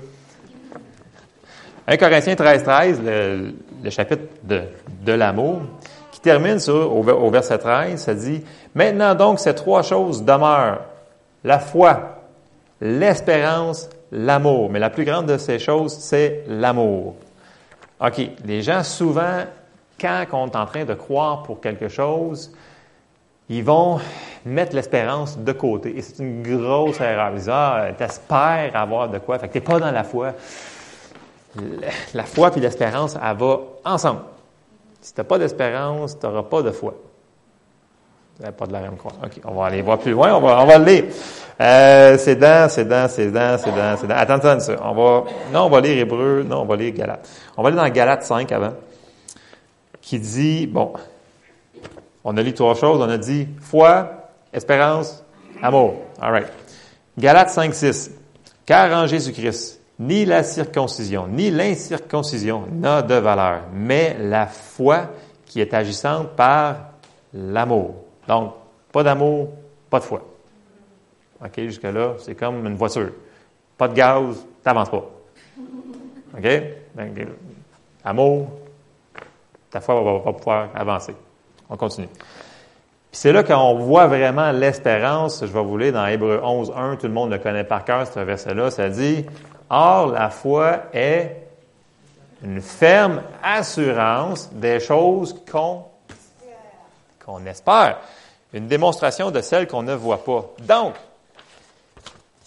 1 1.87 1.97
Corinthiens 1.97 2.35
13, 2.35 2.63
13, 2.63 3.01
le, 3.03 3.89
chapitre 3.89 4.21
de, 4.43 5.11
l'amour, 5.11 5.61
qui 6.11 6.19
termine 6.19 6.59
au 6.69 7.29
verset 7.31 7.57
13, 7.57 7.99
ça 7.99 8.13
dit 8.13 8.43
Maintenant 8.75 9.15
donc, 9.15 9.39
ces 9.39 9.55
trois 9.55 9.81
choses 9.81 10.23
demeurent 10.23 10.81
la 11.43 11.57
foi, 11.57 12.21
l'espérance, 12.79 13.89
l'amour. 14.11 14.69
Mais 14.69 14.77
la 14.77 14.91
plus 14.91 15.05
grande 15.05 15.25
de 15.25 15.39
ces 15.39 15.57
choses, 15.57 15.97
c'est 15.97 16.43
l'amour. 16.47 17.15
OK, 18.01 18.21
les 18.45 18.61
gens, 18.61 18.83
souvent, 18.83 19.43
quand 19.99 20.25
on 20.33 20.47
est 20.47 20.55
en 20.55 20.65
train 20.65 20.85
de 20.85 20.93
croire 20.93 21.43
pour 21.43 21.59
quelque 21.59 21.89
chose, 21.89 22.51
ils 23.49 23.63
vont 23.63 23.99
mettre 24.45 24.75
l'espérance 24.75 25.37
de 25.37 25.51
côté. 25.51 25.97
Et 25.97 26.01
c'est 26.01 26.23
une 26.23 26.43
grosse 26.43 27.01
erreur. 27.01 27.31
Ils 27.31 27.39
disent, 27.39 27.49
ah, 27.51 27.87
t'espères 27.97 28.75
avoir 28.75 29.09
de 29.09 29.17
quoi. 29.17 29.39
Fait 29.39 29.47
que 29.47 29.53
t'es 29.53 29.61
pas 29.61 29.79
dans 29.79 29.91
la 29.91 30.03
foi. 30.03 30.33
La 32.13 32.23
foi 32.23 32.51
et 32.55 32.59
l'espérance, 32.59 33.17
elle 33.21 33.37
va 33.37 33.59
ensemble. 33.83 34.21
Si 35.01 35.13
tu 35.13 35.19
n'as 35.19 35.25
pas 35.25 35.39
d'espérance, 35.39 36.17
tu 36.19 36.25
n'auras 36.25 36.43
pas 36.43 36.61
de 36.61 36.71
foi. 36.71 36.93
Pas 38.57 38.67
de 38.67 38.71
la 38.71 38.81
même 38.81 38.95
croix. 38.95 39.13
OK, 39.23 39.41
on 39.43 39.53
va 39.55 39.65
aller 39.65 39.81
voir 39.81 39.97
plus 39.97 40.11
loin, 40.11 40.33
on 40.35 40.39
va, 40.39 40.61
on 40.61 40.65
va 40.65 40.77
le 40.77 40.85
lire. 40.85 41.05
Euh, 41.61 42.17
c'est 42.17 42.37
dans, 42.37 42.69
c'est 42.69 42.85
dans, 42.85 43.09
c'est 43.09 43.31
dans, 43.31 43.57
c'est 43.57 43.71
dans, 43.71 43.97
c'est 43.97 44.07
dans. 44.07 44.15
Attends, 44.15 44.35
attends. 44.35 44.75
On 44.81 44.93
va, 44.93 45.23
non, 45.51 45.65
on 45.65 45.69
va 45.69 45.81
lire 45.81 45.97
Hébreu, 45.97 46.43
non, 46.47 46.61
on 46.61 46.65
va 46.65 46.75
lire 46.77 46.93
Galate. 46.93 47.29
On 47.57 47.63
va 47.63 47.67
aller 47.67 47.77
dans 47.77 47.89
Galate 47.89 48.23
5 48.23 48.49
avant, 48.53 48.73
qui 50.01 50.19
dit, 50.19 50.67
bon, 50.67 50.93
on 52.23 52.37
a 52.37 52.41
lu 52.41 52.53
trois 52.53 52.75
choses, 52.75 53.01
on 53.01 53.09
a 53.09 53.17
dit 53.17 53.47
foi, 53.59 54.29
espérance, 54.53 55.23
amour. 55.61 55.95
All 56.21 56.31
right. 56.31 56.47
Galate 57.17 57.49
5, 57.49 57.73
6. 57.73 58.11
Car 58.65 58.93
en 58.93 59.05
Jésus-Christ, 59.05 59.81
ni 59.99 60.23
la 60.23 60.43
circoncision, 60.43 61.27
ni 61.27 61.51
l'incirconcision 61.51 62.63
n'a 62.71 63.01
de 63.01 63.15
valeur, 63.15 63.63
mais 63.73 64.15
la 64.17 64.47
foi 64.47 65.09
qui 65.45 65.59
est 65.59 65.73
agissante 65.73 66.29
par 66.37 66.75
l'amour. 67.33 67.95
Donc, 68.27 68.53
pas 68.93 69.03
d'amour, 69.03 69.49
pas 69.89 69.99
de 69.99 70.05
foi. 70.05 70.28
OK, 71.43 71.53
jusque-là, 71.57 72.15
c'est 72.19 72.35
comme 72.35 72.65
une 72.65 72.75
voiture. 72.75 73.11
Pas 73.77 73.87
de 73.87 73.93
gaz, 73.93 74.45
t'avances 74.63 74.89
pas. 74.89 75.05
OK? 76.37 76.47
amour, 78.03 78.47
ta 79.69 79.79
foi 79.81 80.01
va, 80.01 80.19
va, 80.19 80.33
pouvoir 80.33 80.69
avancer. 80.75 81.15
On 81.69 81.77
continue. 81.77 82.07
Puis 82.07 83.19
c'est 83.19 83.31
là 83.31 83.43
qu'on 83.43 83.75
voit 83.75 84.07
vraiment 84.07 84.51
l'espérance. 84.51 85.41
Je 85.41 85.51
vais 85.51 85.63
vous 85.63 85.77
lire 85.77 85.93
dans 85.93 86.05
Hébreu 86.05 86.41
11, 86.43 86.73
1, 86.75 86.95
tout 86.97 87.07
le 87.07 87.13
monde 87.13 87.31
le 87.31 87.39
connaît 87.39 87.63
par 87.63 87.85
cœur, 87.85 88.05
ce 88.05 88.19
verset-là. 88.19 88.71
Ça 88.71 88.89
dit 88.89 89.25
Or, 89.69 90.07
la 90.07 90.29
foi 90.29 90.83
est 90.93 91.47
une 92.43 92.61
ferme 92.61 93.21
assurance 93.43 94.51
des 94.53 94.79
choses 94.79 95.35
qu'on 95.45 95.85
espère 97.45 97.97
une 98.53 98.67
démonstration 98.67 99.31
de 99.31 99.41
celle 99.41 99.67
qu'on 99.67 99.83
ne 99.83 99.93
voit 99.93 100.23
pas. 100.23 100.45
Donc, 100.61 100.95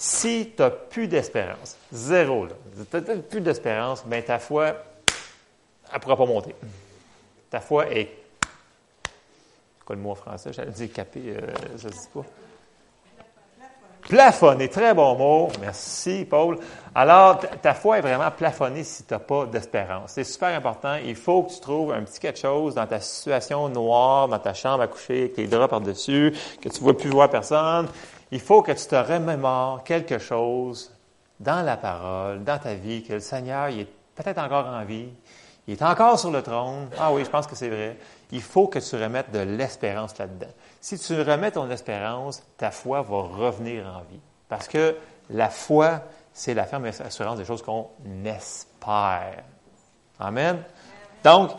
si 0.03 0.53
tu 0.57 0.61
n'as 0.61 0.71
plus 0.71 1.07
d'espérance, 1.07 1.77
zéro, 1.93 2.49
tu 2.49 2.97
n'as 2.97 3.17
plus 3.19 3.41
d'espérance, 3.41 4.05
bien 4.05 4.21
ta 4.21 4.41
foi, 4.41 4.67
elle 4.67 5.95
ne 5.95 5.99
pourra 6.01 6.17
pas 6.17 6.27
monter. 6.27 6.57
Ta 7.49 7.61
foi 7.61 7.89
est. 7.93 8.11
Quoi 9.85 9.95
le 9.95 10.03
mot 10.03 10.11
en 10.11 10.15
français? 10.17 10.53
J'allais 10.53 10.73
dire 10.73 10.93
capé, 10.93 11.21
euh, 11.27 11.55
ça 11.77 11.89
se 11.89 11.95
dit 11.95 12.09
pas. 12.13 12.25
Plafonné, 14.01 14.69
très 14.69 14.93
bon 14.93 15.15
mot. 15.15 15.49
Merci, 15.61 16.27
Paul. 16.29 16.59
Alors, 16.93 17.39
ta 17.39 17.73
foi 17.73 17.99
est 17.99 18.03
vraiment 18.03 18.33
plafonnée 18.33 18.83
si 18.83 19.05
tu 19.05 19.15
n'as 19.15 19.21
pas 19.21 19.47
d'espérance. 19.47 20.15
C'est 20.15 20.25
super 20.25 20.49
important. 20.49 20.97
Il 20.97 21.15
faut 21.15 21.45
que 21.45 21.53
tu 21.53 21.61
trouves 21.61 21.93
un 21.93 22.03
petit 22.03 22.19
quelque 22.19 22.41
chose 22.41 22.75
dans 22.75 22.89
ta 22.89 22.99
situation 22.99 23.69
noire, 23.69 24.27
dans 24.27 24.41
ta 24.41 24.53
chambre 24.53 24.83
à 24.83 24.89
coucher, 24.89 25.21
avec 25.21 25.35
tes 25.35 25.47
draps 25.47 25.71
par-dessus, 25.71 26.35
que 26.61 26.69
tu 26.69 26.81
ne 26.81 26.83
vois 26.83 26.99
plus 26.99 27.11
voir 27.11 27.31
personne. 27.31 27.87
Il 28.33 28.41
faut 28.41 28.63
que 28.63 28.73
tu 28.73 28.87
te 28.87 28.95
remémores 28.95 29.85
quelque 29.85 30.19
chose 30.19 30.91
dans 31.39 31.63
la 31.63 31.77
parole, 31.77 32.43
dans 32.43 32.59
ta 32.59 32.73
vie, 32.73 33.03
que 33.03 33.13
le 33.13 33.21
Seigneur, 33.21 33.69
il 33.69 33.81
est 33.81 33.89
peut-être 34.15 34.39
encore 34.39 34.67
en 34.67 34.85
vie. 34.85 35.11
Il 35.67 35.75
est 35.75 35.83
encore 35.83 36.19
sur 36.19 36.31
le 36.31 36.43
trône. 36.43 36.89
Ah 36.99 37.13
oui, 37.13 37.25
je 37.27 37.31
pense 37.31 37.47
que 37.47 37.55
c'est 37.55 37.69
vrai. 37.69 37.99
Il 38.31 38.41
faut 38.41 38.69
que 38.69 38.79
tu 38.79 38.97
remettes 38.97 39.31
de 39.33 39.41
l'espérance 39.41 40.17
là-dedans. 40.17 40.51
Si 40.81 40.99
tu 40.99 41.21
remets 41.21 41.51
ton 41.51 41.71
espérance, 41.71 42.43
ta 42.57 42.71
foi 42.71 43.03
va 43.03 43.21
revenir 43.21 43.87
en 43.87 44.01
vie. 44.11 44.21
Parce 44.49 44.67
que 44.67 44.97
la 45.29 45.51
foi, 45.51 46.01
c'est 46.33 46.55
la 46.55 46.65
ferme 46.65 46.87
assurance 46.87 47.37
des 47.37 47.45
choses 47.45 47.63
qu'on 47.63 47.91
espère. 48.25 49.45
Amen. 50.19 50.63
Donc, 51.23 51.51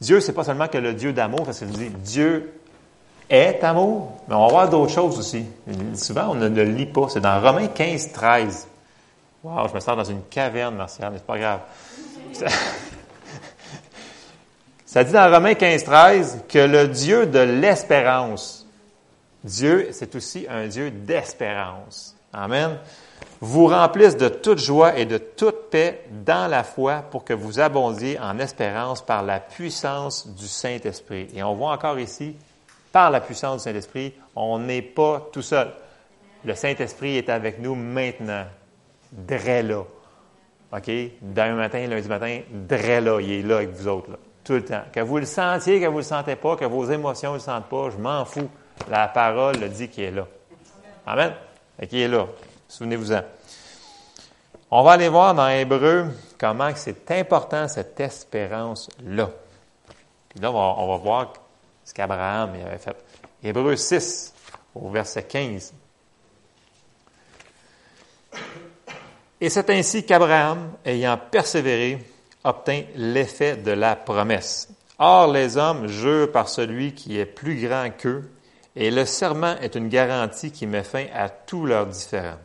Dieu, 0.00 0.20
c'est 0.20 0.32
pas 0.32 0.44
seulement 0.44 0.68
que 0.68 0.78
le 0.78 0.94
Dieu 0.94 1.12
d'amour, 1.12 1.44
parce 1.44 1.58
qu'il 1.58 1.70
dit 1.70 1.90
Dieu 1.90 2.60
est 3.28 3.62
amour. 3.62 4.12
Mais 4.28 4.34
on 4.34 4.46
va 4.46 4.48
voir 4.48 4.68
d'autres 4.68 4.92
choses 4.92 5.18
aussi. 5.18 5.44
Souvent, 5.94 6.28
on 6.30 6.34
ne 6.34 6.48
le 6.48 6.64
lit 6.64 6.86
pas. 6.86 7.08
C'est 7.08 7.20
dans 7.20 7.40
Romains 7.40 7.68
15, 7.68 8.12
13. 8.12 8.68
Wow, 9.42 9.68
je 9.68 9.74
me 9.74 9.80
sens 9.80 9.96
dans 9.96 10.04
une 10.04 10.22
caverne, 10.22 10.76
Martial, 10.76 11.10
mais 11.12 11.18
c'est 11.18 11.26
pas 11.26 11.38
grave. 11.38 11.60
Ça, 14.86 15.04
dit 15.04 15.12
dans 15.12 15.30
Romains 15.30 15.54
15, 15.54 15.84
13 15.84 16.44
que 16.48 16.58
le 16.58 16.88
Dieu 16.88 17.26
de 17.26 17.40
l'espérance, 17.40 18.66
Dieu, 19.42 19.88
c'est 19.92 20.14
aussi 20.14 20.46
un 20.48 20.66
Dieu 20.66 20.90
d'espérance. 20.90 22.16
Amen. 22.32 22.78
Vous 23.40 23.66
remplisse 23.66 24.16
de 24.16 24.28
toute 24.28 24.58
joie 24.58 24.96
et 24.96 25.04
de 25.04 25.18
toute 25.18 25.70
paix 25.70 26.06
dans 26.24 26.48
la 26.48 26.64
foi 26.64 27.04
pour 27.10 27.24
que 27.24 27.34
vous 27.34 27.60
abondiez 27.60 28.18
en 28.18 28.38
espérance 28.38 29.02
par 29.02 29.22
la 29.22 29.40
puissance 29.40 30.26
du 30.26 30.48
Saint-Esprit. 30.48 31.28
Et 31.34 31.42
on 31.42 31.54
voit 31.54 31.72
encore 31.72 31.98
ici 31.98 32.34
par 32.94 33.10
la 33.10 33.20
puissance 33.20 33.56
du 33.56 33.64
Saint-Esprit, 33.64 34.14
on 34.36 34.60
n'est 34.60 34.80
pas 34.80 35.28
tout 35.32 35.42
seul. 35.42 35.72
Le 36.44 36.54
Saint-Esprit 36.54 37.16
est 37.16 37.28
avec 37.28 37.58
nous 37.58 37.74
maintenant, 37.74 38.44
dès 39.10 39.64
là. 39.64 39.82
OK? 40.72 40.90
Demain 41.20 41.54
matin, 41.56 41.84
lundi 41.88 42.08
matin, 42.08 42.42
dès 42.52 43.00
là, 43.00 43.18
il 43.20 43.32
est 43.32 43.42
là 43.42 43.56
avec 43.56 43.70
vous 43.70 43.88
autres, 43.88 44.10
tout 44.44 44.52
le 44.52 44.64
temps. 44.64 44.82
Que 44.92 45.00
vous 45.00 45.18
le 45.18 45.24
sentiez, 45.24 45.80
que 45.80 45.86
vous 45.86 45.94
ne 45.94 45.98
le 45.98 46.04
sentez 46.04 46.36
pas, 46.36 46.54
que 46.54 46.66
vos 46.66 46.88
émotions 46.88 47.30
ne 47.30 47.34
le 47.34 47.40
sentent 47.40 47.68
pas, 47.68 47.90
je 47.90 47.96
m'en 47.96 48.24
fous. 48.24 48.48
La 48.88 49.08
parole 49.08 49.56
le 49.56 49.68
dit 49.68 49.88
qu'il 49.88 50.04
est 50.04 50.10
là. 50.12 50.28
Amen? 51.04 51.32
Et 51.80 51.88
qu'il 51.88 51.98
est 51.98 52.06
là. 52.06 52.28
Souvenez-vous-en. 52.68 53.22
On 54.70 54.84
va 54.84 54.92
aller 54.92 55.08
voir 55.08 55.34
dans 55.34 55.48
Hébreu 55.48 56.06
comment 56.38 56.70
c'est 56.76 57.10
important 57.10 57.66
cette 57.66 57.98
espérance-là. 57.98 59.30
Puis 60.28 60.38
là, 60.38 60.52
on 60.52 60.88
va 60.92 60.96
voir 60.96 61.32
ce 61.84 61.92
qu'Abraham 61.92 62.54
avait 62.54 62.78
fait. 62.78 62.96
Hébreu 63.42 63.76
6, 63.76 64.32
au 64.74 64.88
verset 64.90 65.24
15. 65.24 65.74
Et 69.40 69.50
c'est 69.50 69.68
ainsi 69.70 70.04
qu'Abraham, 70.04 70.72
ayant 70.84 71.18
persévéré, 71.18 71.98
obtint 72.44 72.82
l'effet 72.94 73.56
de 73.56 73.72
la 73.72 73.96
promesse. 73.96 74.68
Or, 74.98 75.30
les 75.30 75.56
hommes 75.56 75.88
jurent 75.88 76.30
par 76.30 76.48
celui 76.48 76.94
qui 76.94 77.18
est 77.18 77.26
plus 77.26 77.60
grand 77.66 77.90
qu'eux, 77.90 78.30
et 78.76 78.90
le 78.90 79.04
serment 79.04 79.56
est 79.60 79.74
une 79.74 79.88
garantie 79.88 80.50
qui 80.50 80.66
met 80.66 80.82
fin 80.82 81.06
à 81.14 81.28
tous 81.28 81.66
leurs 81.66 81.86
différends. 81.86 82.38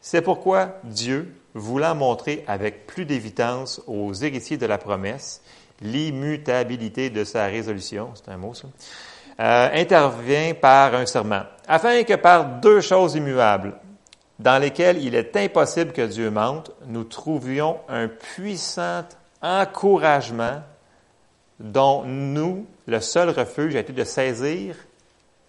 C'est 0.00 0.22
pourquoi 0.22 0.78
Dieu, 0.84 1.34
voulant 1.54 1.94
montrer 1.94 2.44
avec 2.46 2.86
plus 2.86 3.04
d'évidence 3.04 3.82
aux 3.86 4.12
héritiers 4.12 4.56
de 4.58 4.66
la 4.66 4.78
promesse 4.78 5.42
l'immutabilité 5.80 7.10
de 7.10 7.24
sa 7.24 7.46
résolution, 7.46 8.10
c'est 8.14 8.30
un 8.30 8.36
mot 8.36 8.54
ça, 8.54 8.68
euh, 9.40 9.68
intervient 9.72 10.54
par 10.54 10.94
un 10.94 11.06
serment, 11.06 11.42
afin 11.66 12.02
que 12.02 12.14
par 12.14 12.60
deux 12.60 12.80
choses 12.80 13.14
immuables, 13.14 13.74
dans 14.38 14.58
lesquelles 14.58 15.02
il 15.02 15.14
est 15.14 15.36
impossible 15.36 15.92
que 15.92 16.06
Dieu 16.06 16.30
mente, 16.30 16.70
nous 16.86 17.04
trouvions 17.04 17.78
un 17.88 18.08
puissant 18.08 19.04
encouragement 19.42 20.62
dont 21.58 22.04
nous, 22.04 22.66
le 22.86 23.00
seul 23.00 23.30
refuge 23.30 23.74
a 23.74 23.80
été 23.80 23.92
de 23.92 24.04
saisir 24.04 24.76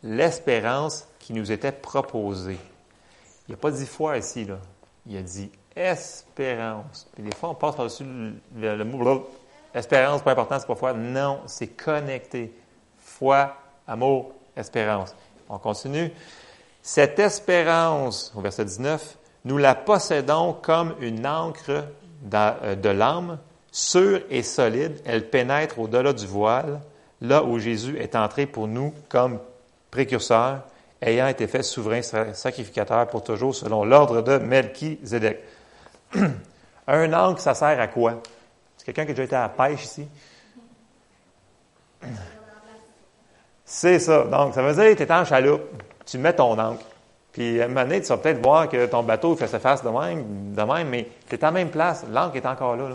l'espérance 0.03 1.07
qui 1.19 1.33
nous 1.33 1.51
était 1.51 1.71
proposée. 1.71 2.57
Il 3.47 3.51
n'y 3.51 3.53
a 3.55 3.57
pas 3.57 3.71
dit 3.71 3.85
foi 3.85 4.17
ici, 4.17 4.45
là. 4.45 4.57
Il 5.07 5.17
a 5.17 5.21
dit 5.21 5.51
espérance. 5.75 7.07
Et 7.17 7.21
des 7.21 7.35
fois, 7.35 7.49
on 7.49 7.55
passe 7.55 7.75
par-dessus 7.75 8.05
le, 8.55 8.75
le, 8.75 8.83
mot 8.85 9.29
Espérance, 9.73 10.21
pas 10.21 10.31
important, 10.31 10.57
c'est 10.59 10.67
pas 10.67 10.75
foi. 10.75 10.93
Non, 10.93 11.41
c'est 11.45 11.67
connecté. 11.67 12.53
Foi, 12.97 13.55
amour, 13.87 14.33
espérance. 14.55 15.15
On 15.47 15.57
continue. 15.57 16.11
Cette 16.81 17.19
espérance, 17.19 18.33
au 18.35 18.41
verset 18.41 18.65
19, 18.65 19.17
nous 19.45 19.57
la 19.57 19.75
possédons 19.75 20.53
comme 20.53 20.95
une 20.99 21.25
encre 21.25 21.85
euh, 22.33 22.75
de 22.75 22.89
l'âme, 22.89 23.37
sûre 23.71 24.21
et 24.29 24.43
solide. 24.43 24.99
Elle 25.05 25.29
pénètre 25.29 25.79
au-delà 25.79 26.13
du 26.13 26.25
voile, 26.25 26.81
là 27.21 27.43
où 27.43 27.59
Jésus 27.59 27.97
est 27.97 28.15
entré 28.15 28.45
pour 28.45 28.67
nous 28.67 28.93
comme 29.07 29.39
précurseur, 29.91 30.61
ayant 31.01 31.27
été 31.27 31.47
fait 31.47 31.63
souverain 31.63 32.01
sacrificateur 32.01 33.07
pour 33.07 33.23
toujours 33.23 33.55
selon 33.55 33.83
l'ordre 33.83 34.21
de 34.21 34.37
Melchizedek. 34.37 35.39
un 36.87 37.13
ancre, 37.13 37.41
ça 37.41 37.53
sert 37.53 37.79
à 37.79 37.87
quoi? 37.87 38.21
Quelqu'un 38.89 39.05
qui 39.05 39.11
a 39.11 39.13
déjà 39.13 39.23
été 39.23 39.35
à 39.35 39.41
la 39.41 39.49
pêche 39.49 39.83
ici? 39.83 40.07
C'est 43.63 43.99
ça. 43.99 44.23
Donc, 44.23 44.55
ça 44.55 44.63
veut 44.63 44.73
dire 44.73 44.95
que 44.95 45.03
tu 45.03 45.03
es 45.03 45.11
en 45.11 45.23
chaloupe, 45.23 45.61
tu 46.07 46.17
mets 46.17 46.33
ton 46.33 46.57
ancre. 46.57 46.83
Puis, 47.31 47.61
à 47.61 47.65
un 47.65 47.67
moment 47.67 47.83
donné, 47.83 48.01
tu 48.01 48.07
vas 48.07 48.17
peut-être 48.17 48.41
voir 48.41 48.67
que 48.67 48.87
ton 48.87 49.03
bateau 49.03 49.35
fait 49.35 49.45
sa 49.45 49.59
face 49.59 49.83
de 49.83 49.89
même, 49.89 50.55
de 50.55 50.61
même 50.63 50.89
mais 50.89 51.07
tu 51.29 51.35
es 51.35 51.45
à 51.45 51.51
même 51.51 51.69
place. 51.69 52.03
L'ancre 52.09 52.37
est 52.37 52.47
encore 52.47 52.75
là, 52.77 52.89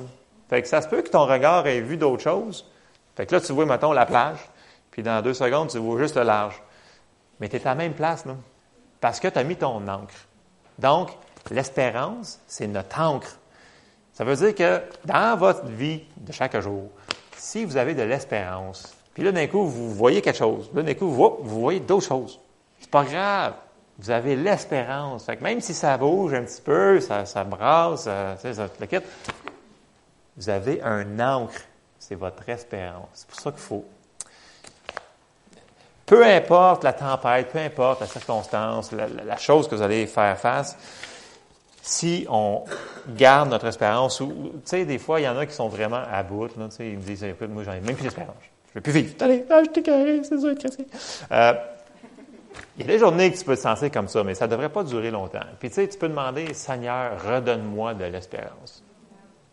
Fait 0.51 0.63
que 0.63 0.67
ça 0.67 0.83
se 0.83 0.89
peut 0.89 1.01
que 1.01 1.11
ton 1.11 1.27
regard 1.27 1.65
ait 1.69 1.81
vu 1.81 1.97
d'autres 1.97 2.25
choses. 2.25 2.69
Fait 3.15 3.25
que 3.25 3.37
là, 3.37 3.41
tu 3.41 3.53
vois, 3.53 3.65
mettons, 3.65 3.93
la 3.93 4.05
plage. 4.05 4.39
Puis, 4.91 5.05
dans 5.05 5.23
deux 5.23 5.35
secondes, 5.35 5.69
tu 5.69 5.79
vois 5.79 6.01
juste 6.01 6.17
le 6.17 6.25
large. 6.25 6.61
Mais 7.39 7.49
tu 7.49 7.55
es 7.55 7.61
à 7.61 7.71
la 7.71 7.75
même 7.77 7.95
place, 7.95 8.27
là. 8.27 8.35
Parce 9.01 9.21
que 9.21 9.29
tu 9.29 9.39
as 9.39 9.45
mis 9.45 9.55
ton 9.55 9.87
ancre. 9.87 10.27
Donc, 10.81 11.11
l'espérance, 11.53 12.41
c'est 12.49 12.67
notre 12.67 13.01
ancre. 13.01 13.39
Ça 14.15 14.23
veut 14.23 14.37
dire 14.37 14.55
que 14.55 14.81
dans 15.05 15.37
votre 15.37 15.67
vie 15.67 16.03
de 16.17 16.33
chaque 16.33 16.59
jour, 16.61 16.89
si 17.37 17.65
vous 17.65 17.77
avez 17.77 17.95
de 17.95 18.03
l'espérance, 18.03 18.95
puis 19.13 19.25
là, 19.25 19.33
d'un 19.33 19.47
coup, 19.49 19.65
vous 19.65 19.93
voyez 19.93 20.23
quelque 20.23 20.39
chose, 20.39 20.71
là, 20.73 20.83
d'un 20.83 20.95
coup, 20.95 21.09
vous, 21.09 21.39
voyez 21.43 21.81
d'autres 21.81 22.07
choses. 22.07 22.41
C'est 22.81 22.91
pas 22.91 23.05
grave. 23.05 23.55
Vous 23.99 24.11
avez 24.11 24.35
l'espérance. 24.35 25.25
Fait 25.25 25.37
que 25.37 25.43
même 25.43 25.61
si 25.61 25.75
ça 25.75 25.97
bouge 25.97 26.35
un 26.35 26.43
petit 26.43 26.61
peu, 26.61 27.01
ça, 27.01 27.27
ça 27.27 27.45
brasse, 27.45 28.03
ça, 28.03 28.37
ça, 28.37 28.69
le 28.81 28.87
quitte, 28.87 29.05
vous 30.37 30.49
avez 30.49 30.81
un 30.83 31.21
ancre. 31.21 31.61
C'est 31.99 32.17
votre 32.17 32.49
espérance. 32.49 33.09
C'est 33.15 33.29
pour 33.29 33.41
ça 33.41 33.51
qu'il 33.51 33.61
faut. 33.61 33.85
Peu 36.07 36.25
importe 36.25 36.85
la 36.85 36.93
tempête, 36.93 37.51
peu 37.51 37.59
importe 37.59 38.01
la 38.01 38.07
circonstance, 38.07 38.93
la 38.93 39.37
chose 39.39 39.69
que 39.69 39.75
vous 39.75 39.83
allez 39.83 40.07
faire 40.07 40.37
face, 40.39 40.77
si 41.87 42.27
on 42.31 42.65
garde 43.11 43.51
notre 43.51 43.67
espérance, 43.67 44.19
ou, 44.21 44.33
tu 44.55 44.61
sais, 44.65 44.85
des 44.87 44.97
fois, 44.97 45.21
il 45.21 45.25
y 45.25 45.29
en 45.29 45.37
a 45.37 45.45
qui 45.45 45.53
sont 45.53 45.69
vraiment 45.69 46.01
à 46.11 46.23
bout, 46.23 46.49
là, 46.57 46.69
tu 46.71 46.77
sais, 46.77 46.89
ils 46.89 46.97
me 46.97 47.03
disent, 47.03 47.23
écoute, 47.23 47.51
moi, 47.51 47.63
j'en 47.63 47.73
ai 47.73 47.81
même 47.81 47.95
plus 47.95 48.05
d'espérance. 48.05 48.35
Je 48.41 48.71
ne 48.71 48.75
veux 48.77 48.81
plus 48.81 48.93
vivre. 48.93 49.15
Allez, 49.21 49.45
ah, 49.51 49.61
je 49.63 49.69
t'ai 49.69 49.83
carré, 49.83 50.23
c'est 50.25 50.39
ça, 50.39 50.47
euh, 51.33 51.53
Il 52.79 52.87
y 52.87 52.89
a 52.89 52.93
des 52.93 52.99
journées 52.99 53.31
que 53.31 53.37
tu 53.37 53.45
peux 53.45 53.55
te 53.55 53.61
sentir 53.61 53.91
comme 53.91 54.09
ça, 54.09 54.25
mais 54.25 54.35
ça 54.35 54.47
ne 54.47 54.53
devrait 54.53 54.71
pas 54.71 54.83
durer 54.83 55.11
longtemps. 55.11 55.45
Puis, 55.61 55.69
tu 55.69 55.75
sais, 55.75 55.87
tu 55.87 55.99
peux 55.99 56.09
demander, 56.09 56.55
Seigneur, 56.55 57.23
redonne-moi 57.23 57.93
de 57.93 58.05
l'espérance. 58.05 58.83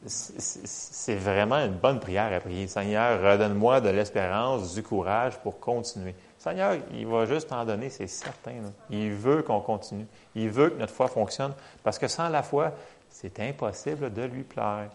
C'est 0.05 1.15
vraiment 1.15 1.57
une 1.57 1.75
bonne 1.75 1.99
prière 1.99 2.31
à 2.33 2.39
prier. 2.39 2.67
Seigneur, 2.67 3.21
redonne-moi 3.21 3.81
de 3.81 3.89
l'espérance, 3.89 4.73
du 4.73 4.83
courage 4.83 5.37
pour 5.39 5.59
continuer. 5.59 6.15
Seigneur, 6.41 6.75
il 6.91 7.05
va 7.05 7.27
juste 7.27 7.49
t'en 7.49 7.63
donner, 7.63 7.91
c'est 7.91 8.07
certain. 8.07 8.53
Il 8.89 9.11
veut 9.11 9.43
qu'on 9.43 9.59
continue. 9.59 10.07
Il 10.33 10.49
veut 10.49 10.71
que 10.71 10.79
notre 10.79 10.91
foi 10.91 11.07
fonctionne 11.07 11.53
parce 11.83 11.99
que 11.99 12.07
sans 12.07 12.29
la 12.29 12.41
foi, 12.41 12.71
c'est 13.11 13.39
impossible 13.41 14.11
de 14.11 14.23
lui 14.23 14.41
plaire. 14.41 14.89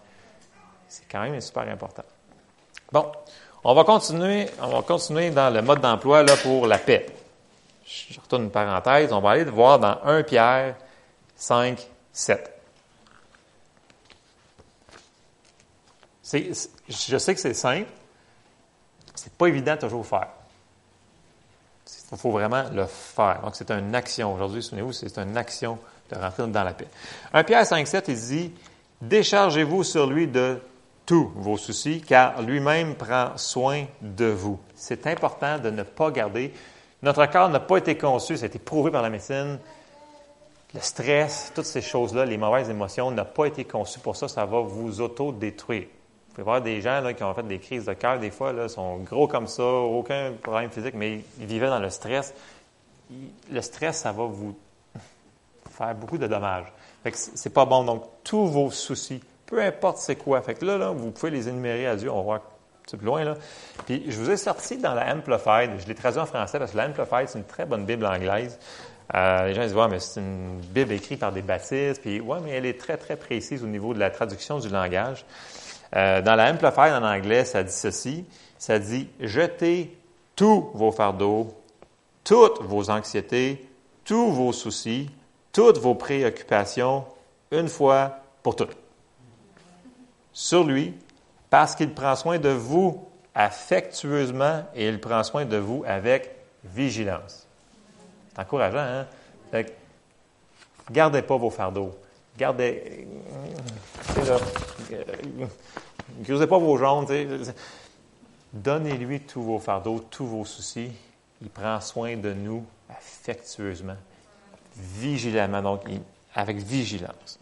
C'est 0.88 1.06
quand 1.08 1.20
même 1.20 1.40
super 1.40 1.62
important. 1.68 2.02
Bon, 2.90 3.12
on 3.62 3.74
va 3.74 3.84
continuer, 3.84 4.50
on 4.60 4.70
va 4.70 4.82
continuer 4.82 5.30
dans 5.30 5.54
le 5.54 5.62
mode 5.62 5.80
d'emploi 5.80 6.24
là, 6.24 6.36
pour 6.36 6.66
la 6.66 6.78
paix. 6.78 7.06
Je 7.86 8.20
retourne 8.20 8.42
une 8.42 8.50
parenthèse. 8.50 9.12
On 9.12 9.20
va 9.20 9.30
aller 9.30 9.44
voir 9.44 9.78
dans 9.78 10.02
1 10.02 10.24
Pierre 10.24 10.74
5, 11.36 11.86
7. 12.12 12.52
je 16.24 17.18
sais 17.18 17.34
que 17.36 17.40
c'est 17.40 17.54
simple. 17.54 17.90
C'est 19.14 19.32
pas 19.32 19.46
évident 19.46 19.76
toujours 19.76 20.00
à 20.00 20.04
faire. 20.04 20.28
Il 22.16 22.18
faut 22.18 22.30
vraiment 22.30 22.64
le 22.72 22.86
faire. 22.86 23.40
Donc, 23.44 23.54
c'est 23.56 23.70
une 23.70 23.94
action. 23.94 24.32
Aujourd'hui, 24.32 24.62
souvenez-vous, 24.62 24.92
c'est 24.92 25.18
une 25.18 25.36
action 25.36 25.78
de 26.10 26.16
rentrer 26.16 26.46
dans 26.46 26.64
la 26.64 26.72
paix. 26.72 26.88
1 27.34 27.44
Pierre 27.44 27.66
5, 27.66 27.86
7, 27.86 28.08
il 28.08 28.14
dit, 28.14 28.52
Déchargez-vous 29.02 29.84
sur 29.84 30.06
lui 30.06 30.26
de 30.26 30.58
tous 31.04 31.30
vos 31.36 31.58
soucis, 31.58 32.00
car 32.00 32.40
lui-même 32.40 32.94
prend 32.94 33.36
soin 33.36 33.84
de 34.00 34.24
vous. 34.24 34.58
C'est 34.74 35.06
important 35.06 35.58
de 35.58 35.68
ne 35.68 35.82
pas 35.82 36.10
garder. 36.10 36.54
Notre 37.02 37.26
corps 37.26 37.50
n'a 37.50 37.60
pas 37.60 37.76
été 37.76 37.98
conçu, 37.98 38.38
ça 38.38 38.44
a 38.44 38.46
été 38.46 38.58
prouvé 38.58 38.90
par 38.90 39.02
la 39.02 39.10
médecine. 39.10 39.58
Le 40.72 40.80
stress, 40.80 41.52
toutes 41.54 41.66
ces 41.66 41.82
choses-là, 41.82 42.24
les 42.24 42.38
mauvaises 42.38 42.70
émotions, 42.70 43.10
n'ont 43.10 43.26
pas 43.26 43.44
été 43.44 43.64
conçu 43.66 43.98
pour 43.98 44.16
ça. 44.16 44.26
Ça 44.26 44.46
va 44.46 44.60
vous 44.60 45.02
auto-détruire. 45.02 45.88
Vous 46.36 46.42
pouvez 46.42 46.52
voir 46.52 46.60
des 46.60 46.82
gens 46.82 47.00
là, 47.00 47.14
qui 47.14 47.24
ont 47.24 47.32
fait 47.32 47.44
des 47.44 47.58
crises 47.58 47.86
de 47.86 47.94
cœur, 47.94 48.18
des 48.18 48.30
fois, 48.30 48.52
là, 48.52 48.68
sont 48.68 48.98
gros 48.98 49.26
comme 49.26 49.46
ça, 49.46 49.64
aucun 49.64 50.32
problème 50.42 50.70
physique, 50.70 50.92
mais 50.94 51.20
ils 51.40 51.46
vivaient 51.46 51.70
dans 51.70 51.78
le 51.78 51.88
stress. 51.88 52.34
Le 53.50 53.62
stress, 53.62 54.00
ça 54.00 54.12
va 54.12 54.24
vous 54.24 54.54
faire 55.70 55.94
beaucoup 55.94 56.18
de 56.18 56.26
dommages. 56.26 56.70
Fait 57.02 57.12
que 57.12 57.16
c'est 57.16 57.54
pas 57.54 57.64
bon. 57.64 57.84
Donc, 57.84 58.04
tous 58.22 58.48
vos 58.48 58.70
soucis, 58.70 59.22
peu 59.46 59.62
importe 59.62 59.96
c'est 59.96 60.16
quoi. 60.16 60.42
Fait 60.42 60.52
que 60.52 60.66
là, 60.66 60.76
là, 60.76 60.90
vous 60.90 61.10
pouvez 61.10 61.30
les 61.30 61.48
énumérer 61.48 61.86
à 61.86 61.96
Dieu. 61.96 62.10
On 62.10 62.16
va 62.16 62.22
voir 62.22 62.40
petit 62.84 62.98
peu 62.98 63.06
loin, 63.06 63.24
là. 63.24 63.34
Puis 63.86 64.04
je 64.06 64.20
vous 64.20 64.30
ai 64.30 64.36
sorti 64.36 64.76
dans 64.76 64.92
la 64.92 65.14
Amplified, 65.14 65.70
je 65.80 65.86
l'ai 65.86 65.94
traduit 65.94 66.20
en 66.20 66.26
français 66.26 66.58
parce 66.58 66.72
que 66.72 66.76
la 66.76 66.86
Amplified, 66.86 67.28
c'est 67.28 67.38
une 67.38 67.46
très 67.46 67.64
bonne 67.64 67.86
Bible 67.86 68.04
anglaise. 68.04 68.58
Euh, 69.14 69.46
les 69.46 69.54
gens 69.54 69.62
disent, 69.62 69.74
ouais, 69.74 69.88
mais 69.88 70.00
c'est 70.00 70.20
une 70.20 70.60
Bible 70.60 70.92
écrite 70.92 71.20
par 71.20 71.32
des 71.32 71.42
baptistes. 71.42 72.02
Puis, 72.02 72.20
ouais, 72.20 72.38
mais 72.44 72.50
elle 72.50 72.66
est 72.66 72.78
très, 72.78 72.98
très 72.98 73.16
précise 73.16 73.64
au 73.64 73.68
niveau 73.68 73.94
de 73.94 73.98
la 73.98 74.10
traduction 74.10 74.58
du 74.58 74.68
langage. 74.68 75.24
Euh, 75.94 76.20
dans 76.22 76.34
la 76.34 76.50
Amplified 76.50 76.92
en 76.92 77.04
anglais, 77.04 77.44
ça 77.44 77.62
dit 77.62 77.72
ceci. 77.72 78.24
Ça 78.58 78.78
dit, 78.78 79.08
jetez 79.20 79.96
tous 80.34 80.70
vos 80.74 80.90
fardeaux, 80.90 81.54
toutes 82.24 82.62
vos 82.62 82.90
anxiétés, 82.90 83.68
tous 84.04 84.30
vos 84.30 84.52
soucis, 84.52 85.10
toutes 85.52 85.78
vos 85.78 85.94
préoccupations, 85.94 87.04
une 87.50 87.68
fois 87.68 88.18
pour 88.42 88.56
toutes. 88.56 88.76
Sur 90.32 90.64
lui, 90.64 90.94
parce 91.50 91.74
qu'il 91.74 91.94
prend 91.94 92.16
soin 92.16 92.38
de 92.38 92.48
vous 92.48 93.06
affectueusement 93.34 94.64
et 94.74 94.88
il 94.88 95.00
prend 95.00 95.22
soin 95.22 95.44
de 95.44 95.56
vous 95.56 95.84
avec 95.86 96.34
vigilance. 96.64 97.46
C'est 98.28 98.40
encourageant, 98.40 98.78
hein? 98.78 99.06
Fait 99.50 99.76
gardez 100.90 101.22
pas 101.22 101.36
vos 101.36 101.50
fardeaux. 101.50 101.96
Gardez. 102.38 103.06
Gardez 106.20 106.46
pas 106.46 106.58
vos 106.58 106.76
jaunes. 106.76 107.06
Donnez-lui 108.52 109.20
tous 109.20 109.42
vos 109.42 109.58
fardeaux, 109.58 110.04
tous 110.10 110.26
vos 110.26 110.44
soucis. 110.44 110.92
Il 111.42 111.50
prend 111.50 111.80
soin 111.80 112.16
de 112.16 112.32
nous 112.32 112.64
affectueusement, 112.88 113.96
vigilamment, 114.74 115.62
donc 115.62 115.82
avec 116.34 116.56
vigilance. 116.58 117.38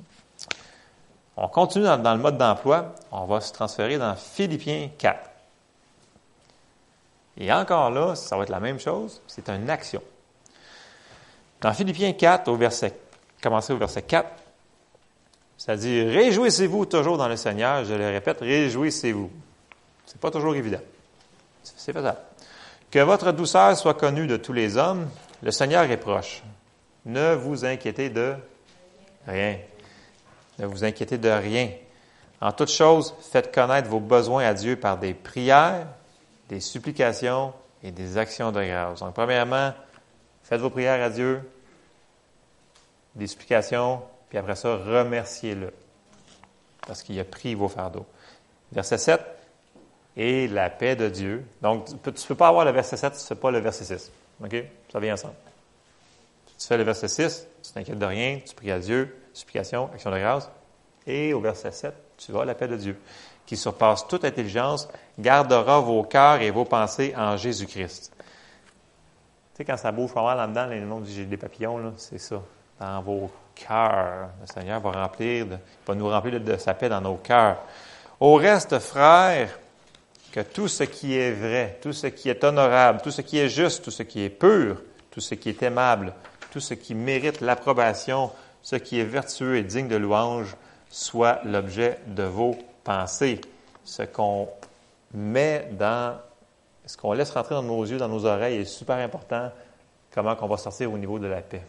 On 1.37 1.49
continue 1.49 1.85
dans, 1.85 2.15
le 2.15 2.21
mode 2.21 2.39
d'emploi. 2.39 2.95
On 3.11 3.25
va 3.27 3.41
se 3.41 3.53
transférer 3.53 3.99
dans 3.99 4.15
Philippiens 4.15 4.91
4. 4.97 5.31
Et 7.37 7.53
encore 7.53 7.91
là, 7.91 8.15
ça 8.15 8.37
va 8.37 8.45
être 8.45 8.51
la 8.51 8.61
même 8.61 8.79
chose. 8.79 9.21
C'est 9.27 9.49
une 9.49 9.69
action. 9.69 10.03
Dans 11.61 11.73
Philippiens 11.73 12.13
4, 12.13 12.49
au 12.49 12.57
verset, 12.57 12.97
commencez 13.43 13.73
au 13.73 13.77
verset 13.77 14.03
4, 14.03 14.29
dit 15.77 16.03
Réjouissez-vous 16.03 16.87
toujours 16.87 17.17
dans 17.17 17.29
le 17.29 17.37
Seigneur. 17.37 17.85
Je 17.85 17.95
le 17.95 18.07
répète, 18.07 18.41
réjouissez-vous. 18.41 19.31
Ce 20.07 20.15
n'est 20.15 20.21
pas 20.21 20.31
toujours 20.31 20.55
évident. 20.55 20.81
C'est 21.63 21.93
faisable. 21.93 22.19
Que 22.91 22.99
votre 23.01 23.33
douceur 23.33 23.77
soit 23.77 23.95
connue 23.95 24.27
de 24.27 24.37
tous 24.37 24.53
les 24.53 24.77
hommes. 24.77 25.09
Le 25.43 25.51
Seigneur 25.51 25.91
est 25.91 25.97
proche. 25.97 26.43
Ne 27.07 27.35
vous 27.35 27.65
inquiétez 27.65 28.11
de 28.11 28.35
rien. 29.27 29.59
Ne 30.59 30.67
vous 30.67 30.85
inquiétez 30.85 31.19
de 31.19 31.29
rien. 31.29 31.71
En 32.41 32.53
toute 32.53 32.71
chose, 32.71 33.15
faites 33.33 33.55
connaître 33.55 33.89
vos 33.89 34.01
besoins 34.01 34.45
à 34.45 34.55
Dieu 34.55 34.77
par 34.77 34.99
des 34.99 35.15
prières, 35.15 35.87
des 36.49 36.61
supplications 36.61 37.53
et 37.83 37.91
des 37.91 38.19
actions 38.19 38.53
de 38.53 38.63
grâce. 38.63 39.01
Donc, 39.01 39.15
premièrement, 39.15 39.73
faites 40.43 40.61
vos 40.61 40.71
prières 40.71 41.03
à 41.03 41.11
Dieu, 41.11 41.41
des 43.15 43.27
supplications, 43.27 44.03
puis 44.35 44.41
après 44.41 44.57
ça, 44.57 44.75
remerciez-le 44.75 45.73
parce 46.89 47.05
qu'il 47.05 47.21
a 47.21 47.25
pris 47.25 47.55
vos 47.55 47.69
fardeaux. 47.69 48.05
Verset 48.73 48.99
7, 48.99 49.21
et 50.17 50.49
la 50.49 50.71
paix 50.71 50.97
de 50.97 51.09
Dieu. 51.09 51.45
Donc, 51.63 51.87
tu 51.87 52.11
ne 52.11 52.27
peux 52.27 52.35
pas 52.35 52.49
avoir 52.49 52.65
le 52.65 52.73
verset 52.73 52.97
7 52.97 53.15
si 53.15 53.21
tu 53.21 53.33
ne 53.33 53.37
fais 53.37 53.41
pas 53.41 53.53
le 53.53 53.61
verset 53.61 53.85
6. 53.85 54.11
OK? 54.43 54.57
Ça 54.91 54.99
vient 54.99 55.15
ensemble. 55.15 55.35
Tu 56.59 56.67
fais 56.67 56.77
le 56.77 56.83
verset 56.83 57.07
6, 57.07 57.47
tu 57.63 57.71
t'inquiètes 57.71 57.97
de 57.97 58.05
rien, 58.05 58.41
tu 58.45 58.57
pries 58.57 58.73
à 58.73 58.81
Dieu, 58.81 59.17
supplication, 59.33 59.89
action 59.95 60.11
de 60.11 60.19
grâce. 60.19 60.51
Et 61.07 61.33
au 61.33 61.41
verset 61.41 61.71
7, 61.71 61.95
tu 62.17 62.33
vas 62.33 62.45
la 62.45 62.57
paix 62.57 62.67
de 62.67 62.77
Dieu, 62.77 63.01
qui 63.47 63.57
surpasse 63.57 64.09
toute 64.09 64.25
intelligence, 64.25 64.89
gardera 65.17 65.79
vos 65.79 66.03
cœurs 66.03 66.41
et 66.41 66.51
vos 66.51 66.65
pensées 66.65 67.15
en 67.17 67.37
Jésus-Christ. 67.37 68.11
Tu 68.17 68.25
sais, 69.59 69.65
quand 69.65 69.77
ça 69.77 69.93
bouge 69.93 70.13
pas 70.13 70.25
mal 70.25 70.39
là-dedans, 70.39 70.67
les 70.67 70.81
noms 70.81 71.01
des 71.01 71.37
papillons, 71.37 71.95
c'est 71.97 72.19
ça. 72.19 72.43
Dans 72.81 73.01
vos 73.01 73.31
Le 73.71 74.47
Seigneur 74.53 74.81
va 74.81 74.91
remplir, 74.91 75.47
va 75.87 75.95
nous 75.95 76.09
remplir 76.09 76.41
de 76.41 76.57
sa 76.57 76.75
paix 76.75 76.89
dans 76.89 77.01
nos 77.01 77.17
cœurs. 77.17 77.59
Au 78.21 78.35
reste, 78.35 78.79
frères, 78.79 79.59
que 80.33 80.41
tout 80.41 80.69
ce 80.69 80.85
qui 80.85 81.17
est 81.17 81.33
vrai, 81.33 81.79
tout 81.81 81.93
ce 81.93 82.09
qui 82.09 82.29
est 82.29 82.43
honorable, 82.43 83.01
tout 83.03 83.11
ce 83.11 83.23
qui 83.23 83.39
est 83.39 83.49
juste, 83.49 83.85
tout 83.85 83.91
ce 83.91 84.03
qui 84.03 84.23
est 84.23 84.31
pur, 84.31 84.83
tout 85.11 85.21
ce 85.21 85.35
qui 85.35 85.49
est 85.49 85.63
aimable, 85.63 86.13
tout 86.51 86.61
ce 86.61 86.75
qui 86.75 86.95
mérite 86.95 87.41
l'approbation, 87.41 88.31
ce 88.63 88.77
qui 88.77 88.99
est 88.99 89.05
vertueux 89.05 89.57
et 89.57 89.63
digne 89.63 89.89
de 89.89 89.97
louange 89.97 90.57
soit 90.91 91.41
l'objet 91.45 91.99
de 92.07 92.23
vos 92.25 92.57
pensées. 92.83 93.41
Ce 93.85 94.03
qu'on 94.03 94.49
met 95.13 95.69
dans, 95.73 96.19
ce 96.87 96.97
qu'on 96.97 97.13
laisse 97.13 97.31
rentrer 97.31 97.55
dans 97.55 97.63
nos 97.63 97.85
yeux, 97.85 97.99
dans 97.99 98.09
nos 98.09 98.25
oreilles 98.25 98.59
est 98.59 98.65
super 98.65 98.97
important. 98.97 99.51
Comment 100.13 100.37
qu'on 100.37 100.49
va 100.49 100.57
sortir 100.57 100.93
au 100.93 100.99
niveau 100.99 101.19
de 101.19 101.27
la 101.27 101.43
paix. 101.43 101.63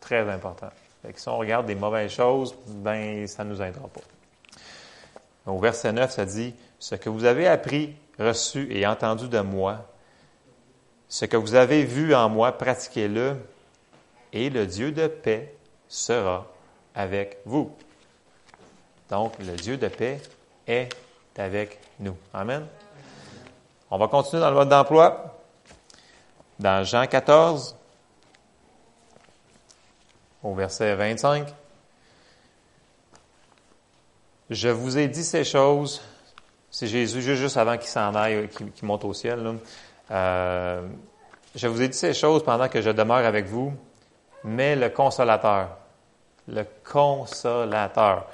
Très 0.00 0.28
important. 0.28 0.70
si 1.14 1.28
on 1.28 1.38
regarde 1.38 1.66
des 1.66 1.74
mauvaises 1.74 2.10
choses, 2.10 2.54
ben 2.66 3.26
ça 3.26 3.44
ne 3.44 3.50
nous 3.50 3.62
aidera 3.62 3.88
pas. 3.88 4.00
Au 5.46 5.58
verset 5.58 5.92
9, 5.92 6.10
ça 6.10 6.24
dit, 6.24 6.54
ce 6.78 6.94
que 6.94 7.08
vous 7.08 7.24
avez 7.24 7.46
appris, 7.46 7.94
reçu 8.18 8.68
et 8.70 8.86
entendu 8.86 9.28
de 9.28 9.40
moi, 9.40 9.86
ce 11.08 11.24
que 11.24 11.36
vous 11.36 11.54
avez 11.54 11.84
vu 11.84 12.14
en 12.14 12.28
moi, 12.28 12.52
pratiquez-le, 12.52 13.36
et 14.32 14.48
le 14.48 14.66
Dieu 14.66 14.92
de 14.92 15.06
paix 15.08 15.54
sera 15.88 16.46
avec 16.94 17.38
vous. 17.44 17.74
Donc, 19.10 19.32
le 19.40 19.56
Dieu 19.56 19.76
de 19.76 19.88
paix 19.88 20.20
est 20.66 20.88
avec 21.36 21.80
nous. 21.98 22.16
Amen. 22.32 22.66
On 23.90 23.98
va 23.98 24.06
continuer 24.06 24.40
dans 24.40 24.50
le 24.50 24.56
mode 24.56 24.68
d'emploi. 24.68 25.36
Dans 26.60 26.84
Jean 26.84 27.06
14, 27.06 27.74
au 30.42 30.54
verset 30.54 30.94
25. 30.94 31.46
Je 34.50 34.68
vous 34.68 34.98
ai 34.98 35.08
dit 35.08 35.24
ces 35.24 35.44
choses. 35.44 36.02
C'est 36.70 36.86
Jésus, 36.86 37.22
juste 37.22 37.56
avant 37.56 37.76
qu'il 37.76 37.88
s'en 37.88 38.14
aille, 38.14 38.48
qu'il 38.48 38.86
monte 38.86 39.04
au 39.04 39.12
ciel. 39.12 39.58
Euh, 40.10 40.82
je 41.54 41.66
vous 41.68 41.82
ai 41.82 41.88
dit 41.88 41.96
ces 41.96 42.14
choses 42.14 42.44
pendant 42.44 42.68
que 42.68 42.80
je 42.80 42.90
demeure 42.90 43.24
avec 43.26 43.46
vous, 43.46 43.72
mais 44.44 44.76
le 44.76 44.88
consolateur, 44.88 45.76
le 46.48 46.64
consolateur, 46.84 48.26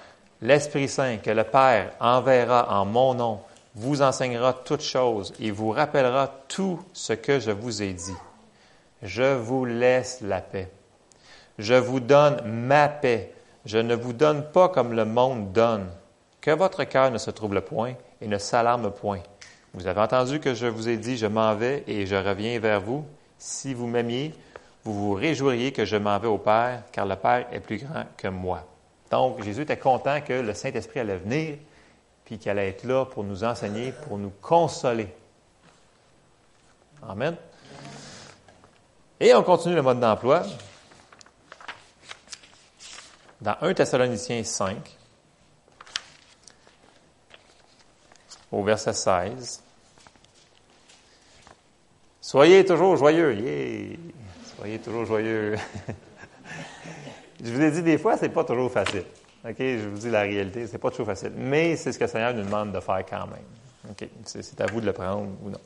l'Esprit 0.43 0.89
Saint 0.89 1.19
que 1.19 1.31
le 1.31 1.45
Père 1.45 1.93
enverra 2.01 2.79
en 2.79 2.85
mon 2.85 3.15
nom, 3.15 3.41
vous 3.75 4.01
enseignera 4.01 4.55
toutes 4.55 4.83
choses 4.83 5.35
et 5.39 5.51
vous 5.51 5.71
rappellera 5.71 6.29
tout 6.49 6.83
ce 6.93 7.13
que 7.13 7.39
je 7.39 7.51
vous 7.51 7.83
ai 7.83 7.93
dit. 7.93 8.17
Je 9.03 9.35
vous 9.35 9.67
laisse 9.67 10.21
la 10.23 10.41
paix. 10.41 10.71
Je 11.59 11.75
vous 11.75 12.01
donne 12.01 12.41
ma 12.45 12.89
paix. 12.89 13.33
Je 13.65 13.79
ne 13.79 13.95
vous 13.95 14.13
donne 14.13 14.45
pas 14.53 14.69
comme 14.69 14.93
le 14.93 15.05
monde 15.05 15.53
donne. 15.53 15.89
Que 16.41 16.51
votre 16.51 16.85
cœur 16.85 17.11
ne 17.11 17.19
se 17.19 17.31
trouble 17.31 17.63
point 17.63 17.95
et 18.21 18.29
ne 18.29 18.39
s'alarme 18.39 18.91
point. 18.91 19.21
Vous 19.75 19.87
avez 19.87 20.01
entendu 20.01 20.41
que 20.41 20.55
je 20.55 20.67
vous 20.67 20.89
ai 20.89 20.97
dit, 20.97 21.17
je 21.17 21.27
m'en 21.27 21.55
vais 21.55 21.83
et 21.87 22.07
je 22.07 22.15
reviens 22.15 22.59
vers 22.61 22.81
vous. 22.81 23.05
Si 23.39 23.75
vous 23.75 23.87
m'aimiez, 23.87 24.33
vous 24.85 24.95
vous 24.95 25.15
réjouiriez 25.15 25.73
que 25.73 25.85
je 25.85 25.97
m'en 25.97 26.19
vais 26.19 26.29
au 26.29 26.39
Père, 26.39 26.83
car 26.93 27.05
le 27.07 27.17
Père 27.17 27.47
est 27.53 27.61
plus 27.61 27.79
grand 27.79 28.05
que 28.17 28.29
moi. 28.29 28.65
Donc, 29.11 29.43
Jésus 29.43 29.63
était 29.63 29.77
content 29.77 30.21
que 30.21 30.33
le 30.33 30.55
Saint-Esprit 30.55 31.01
allait 31.01 31.17
venir, 31.17 31.59
puis 32.25 32.39
qu'il 32.39 32.51
allait 32.51 32.69
être 32.69 32.85
là 32.85 33.05
pour 33.05 33.25
nous 33.25 33.45
enseigner, 33.45 33.93
pour 33.93 34.17
nous 34.17 34.33
consoler. 34.41 35.09
Amen. 37.07 37.37
Et 39.21 39.35
on 39.35 39.43
continue 39.43 39.75
le 39.75 39.83
mode 39.83 40.01
d'emploi. 40.01 40.43
Dans 43.41 43.57
1 43.61 43.75
Thessaloniciens 43.75 44.43
5, 44.43 44.97
au 48.53 48.63
verset 48.63 48.93
16, 48.93 49.63
Soyez 52.27 52.65
toujours 52.65 52.97
joyeux. 52.97 53.37
Yeah. 53.37 53.97
Soyez 54.57 54.81
toujours 54.81 55.05
joyeux. 55.05 55.55
je 57.45 57.53
vous 57.53 57.63
ai 57.63 57.71
dit 57.71 57.83
des 57.85 57.99
fois, 57.99 58.17
c'est 58.17 58.31
pas 58.31 58.43
toujours 58.43 58.69
facile. 58.73 59.05
OK? 59.45 59.55
Je 59.61 59.89
vous 59.89 59.97
dis 59.97 60.11
la 60.11 60.23
réalité, 60.23 60.67
c'est 60.67 60.79
pas 60.79 60.91
toujours 60.91 61.07
facile. 61.07 61.31
Mais 61.37 61.77
c'est 61.77 61.93
ce 61.93 61.99
que 62.01 62.03
le 62.03 62.11
Seigneur 62.11 62.35
nous 62.35 62.43
demande 62.43 62.73
de 62.73 62.81
faire 62.81 63.05
quand 63.09 63.29
même. 63.29 63.47
OK? 63.89 64.09
C'est 64.25 64.61
à 64.61 64.67
vous 64.67 64.81
de 64.81 64.87
le 64.87 64.93
prendre 64.93 65.29
ou 65.45 65.51
non. 65.51 65.61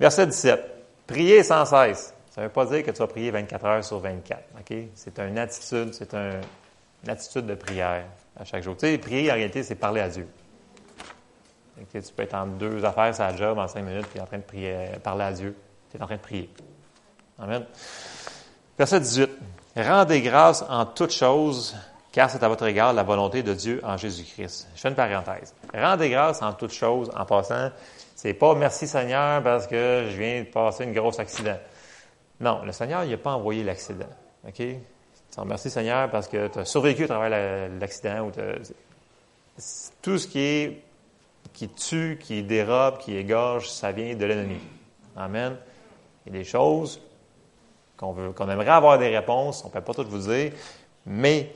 Verset 0.00 0.26
17. 0.26 0.60
Priez 1.06 1.44
sans 1.44 1.64
cesse. 1.64 2.12
Ça 2.32 2.40
ne 2.40 2.46
veut 2.46 2.52
pas 2.52 2.66
dire 2.66 2.82
que 2.82 2.90
tu 2.90 2.98
vas 2.98 3.06
prier 3.06 3.30
24 3.30 3.64
heures 3.64 3.84
sur 3.84 4.00
24. 4.00 4.42
OK? 4.58 4.76
C'est 4.96 5.16
une 5.20 5.38
attitude, 5.38 5.94
c'est 5.94 6.12
un, 6.14 6.40
une 7.04 7.10
attitude 7.10 7.46
de 7.46 7.54
prière 7.54 8.04
à 8.36 8.44
chaque 8.44 8.62
jour. 8.62 8.76
Tu 8.76 8.86
sais, 8.86 8.98
prier, 8.98 9.30
en 9.30 9.34
réalité, 9.34 9.62
c'est 9.62 9.74
parler 9.74 10.00
à 10.00 10.08
Dieu. 10.08 10.26
tu 11.92 12.00
peux 12.16 12.22
être 12.22 12.34
en 12.34 12.46
deux 12.46 12.84
affaires, 12.84 13.14
ça 13.14 13.34
job 13.36 13.58
en 13.58 13.68
cinq 13.68 13.82
minutes, 13.82 14.06
puis 14.06 14.20
en 14.20 14.26
train 14.26 14.38
de 14.38 14.42
prier, 14.42 14.74
parler 15.02 15.24
à 15.24 15.32
Dieu. 15.32 15.56
Tu 15.90 15.98
es 15.98 16.02
en 16.02 16.06
train 16.06 16.16
de 16.16 16.20
prier. 16.20 16.50
Amen. 17.38 17.64
Verset 18.78 19.00
18. 19.00 19.30
Rendez 19.76 20.22
grâce 20.22 20.64
en 20.68 20.86
toutes 20.86 21.12
choses, 21.12 21.76
car 22.12 22.30
c'est 22.30 22.42
à 22.42 22.48
votre 22.48 22.64
égard 22.66 22.92
la 22.92 23.02
volonté 23.02 23.42
de 23.42 23.54
Dieu 23.54 23.80
en 23.84 23.96
Jésus-Christ. 23.96 24.68
Je 24.74 24.80
fais 24.80 24.88
une 24.88 24.94
parenthèse. 24.94 25.54
Rendez 25.74 26.10
grâce 26.10 26.42
en 26.42 26.52
toutes 26.52 26.72
choses, 26.72 27.10
en 27.14 27.24
passant. 27.24 27.70
C'est 28.14 28.34
pas 28.34 28.54
merci 28.54 28.86
Seigneur 28.86 29.42
parce 29.42 29.66
que 29.66 30.06
je 30.10 30.16
viens 30.16 30.42
de 30.42 30.48
passer 30.48 30.84
une 30.84 30.92
grosse 30.92 31.18
accident. 31.18 31.58
Non, 32.40 32.62
le 32.64 32.72
Seigneur, 32.72 33.04
il 33.04 33.10
n'a 33.10 33.16
pas 33.16 33.32
envoyé 33.32 33.64
l'accident. 33.64 34.08
OK? 34.46 34.62
Merci 35.44 35.70
Seigneur 35.70 36.10
parce 36.10 36.28
que 36.28 36.48
tu 36.48 36.58
as 36.58 36.64
survécu 36.64 37.04
à 37.04 37.08
travers 37.08 37.68
l'accident. 37.80 38.30
Tout 40.02 40.18
ce 40.18 40.26
qui 40.28 40.38
est 40.38 40.82
qui 41.52 41.68
tue, 41.68 42.18
qui 42.20 42.42
dérobe, 42.42 42.98
qui 42.98 43.16
égorge, 43.16 43.70
ça 43.70 43.92
vient 43.92 44.14
de 44.14 44.24
l'ennemi. 44.24 44.58
Amen. 45.16 45.56
Il 46.26 46.32
y 46.32 46.36
a 46.36 46.38
des 46.38 46.44
choses 46.44 47.00
qu'on 47.96 48.12
veut, 48.12 48.32
qu'on 48.32 48.48
aimerait 48.48 48.70
avoir 48.70 48.98
des 48.98 49.16
réponses, 49.16 49.62
on 49.64 49.68
ne 49.68 49.72
peut 49.72 49.80
pas 49.80 49.94
tout 49.94 50.08
vous 50.08 50.26
dire, 50.28 50.52
mais 51.06 51.52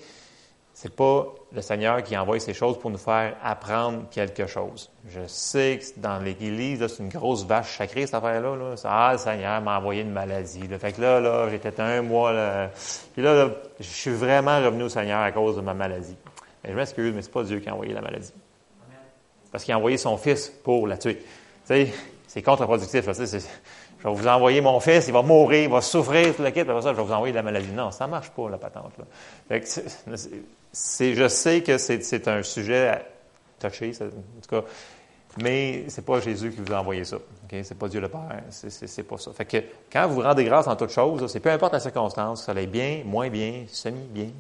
c'est 0.81 0.95
pas 0.95 1.27
le 1.53 1.61
Seigneur 1.61 2.05
qui 2.05 2.17
envoie 2.17 2.39
ces 2.39 2.55
choses 2.55 2.79
pour 2.79 2.93
nous 2.93 2.99
faire 2.99 3.35
apprendre 3.43 4.05
quelque 4.13 4.47
chose. 4.47 4.89
Je 5.09 5.27
sais 5.27 5.81
que 5.81 6.01
dans 6.01 6.21
l'Église, 6.21 6.87
c'est 6.87 7.03
une 7.03 7.09
grosse 7.09 7.45
vache 7.45 7.79
sacrée, 7.79 8.07
cette 8.07 8.15
affaire-là. 8.15 8.55
Là. 8.55 8.75
Ah, 8.85 9.11
le 9.15 9.19
Seigneur 9.19 9.61
m'a 9.61 9.77
envoyé 9.77 10.03
une 10.03 10.13
maladie. 10.13 10.69
Fait 10.79 10.93
que 10.93 11.01
là, 11.01 11.19
là, 11.19 11.49
j'étais 11.51 11.81
un 11.81 12.03
mois, 12.03 12.33
là. 12.33 12.71
Puis 13.13 13.23
là, 13.23 13.51
je 13.81 13.85
suis 13.89 14.13
vraiment 14.13 14.57
revenu 14.65 14.85
au 14.85 14.89
Seigneur 14.89 15.21
à 15.21 15.33
cause 15.33 15.57
de 15.57 15.63
ma 15.63 15.75
maladie. 15.75 16.15
Mais 16.63 16.71
je 16.71 16.77
m'excuse, 16.77 17.13
mais 17.13 17.23
c'est 17.23 17.33
pas 17.33 17.43
Dieu 17.43 17.59
qui 17.59 17.69
a 17.69 17.75
envoyé 17.75 17.93
la 17.93 18.01
maladie. 18.01 18.33
Parce 19.51 19.65
qu'il 19.65 19.75
a 19.75 19.79
envoyé 19.79 19.97
son 19.97 20.17
fils 20.17 20.49
pour 20.49 20.87
la 20.87 20.97
tuer. 20.97 21.17
Tu 21.17 21.25
sais, 21.65 21.93
c'est 22.29 22.43
contre-productif. 22.43 23.05
je 23.05 24.05
vais 24.09 24.15
vous 24.15 24.29
envoyer 24.29 24.61
mon 24.61 24.79
fils, 24.79 25.09
il 25.09 25.13
va 25.13 25.23
mourir, 25.23 25.65
il 25.65 25.71
va 25.71 25.81
souffrir, 25.81 26.37
tout 26.37 26.43
le 26.43 26.51
kit, 26.51 26.61
après 26.61 26.83
ça, 26.83 26.93
je 26.93 26.97
vais 26.97 27.03
vous 27.03 27.13
envoyer 27.13 27.33
de 27.33 27.39
la 27.39 27.43
maladie. 27.43 27.73
Non, 27.73 27.91
ça 27.91 28.07
marche 28.07 28.31
pas, 28.31 28.49
la 28.49 28.59
patente. 28.59 28.93
Là. 28.97 29.05
Fait 29.49 29.61
que 29.61 29.67
je 30.73 31.29
sais 31.29 31.63
que 31.63 31.79
c'est 31.79 32.29
un 32.29 32.43
sujet 32.43 33.05
touché, 33.59 33.93
en 34.01 34.41
tout 34.41 34.49
cas, 34.49 34.65
mais 35.43 35.85
c'est 35.89 36.05
pas 36.05 36.21
Jésus 36.21 36.51
qui 36.51 36.61
vous 36.61 36.73
a 36.73 36.81
envoyé 36.81 37.05
ça. 37.05 37.19
Okay? 37.45 37.63
C'est 37.63 37.77
pas 37.77 37.89
Dieu 37.89 38.01
le 38.01 38.09
Père. 38.09 38.43
C'est 38.51 39.03
pas 39.03 39.19
ça. 39.19 39.31
Fait 39.33 39.73
quand 39.93 40.09
vous 40.09 40.21
rendez 40.21 40.45
grâce 40.45 40.67
en 40.67 40.75
toutes 40.75 40.91
choses, 40.91 41.31
c'est 41.31 41.41
peu 41.41 41.51
importe 41.51 41.75
la 41.75 41.81
circonstance, 41.81 42.45
ça 42.45 42.53
allait 42.53 42.67
bien, 42.67 43.03
moins 43.05 43.29
bien, 43.29 43.65
semi-bien, 43.69 44.31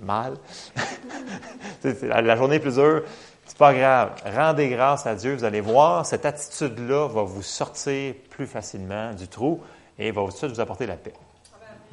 mal. 0.00 0.34
la, 2.02 2.36
journée 2.36 2.56
est 2.56 2.60
plus 2.60 2.74
dure. 2.74 3.02
C'est 3.46 3.58
pas 3.58 3.74
grave. 3.74 4.12
Rendez 4.34 4.68
grâce 4.68 5.06
à 5.06 5.14
Dieu. 5.14 5.34
Vous 5.34 5.44
allez 5.44 5.60
voir, 5.60 6.04
cette 6.04 6.26
attitude-là 6.26 7.08
va 7.08 7.22
vous 7.22 7.42
sortir 7.42 8.14
plus 8.30 8.46
facilement 8.46 9.12
du 9.12 9.28
trou 9.28 9.60
et 9.98 10.10
va 10.10 10.22
tout 10.22 10.46
de 10.46 10.52
vous 10.52 10.60
apporter 10.60 10.86
la 10.86 10.96
paix. 10.96 11.12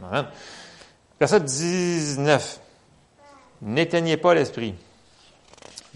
Amen. 0.03 0.25
Verset 1.19 1.41
19. 1.41 2.59
N'éteignez 3.62 4.17
pas 4.17 4.34
l'esprit. 4.34 4.76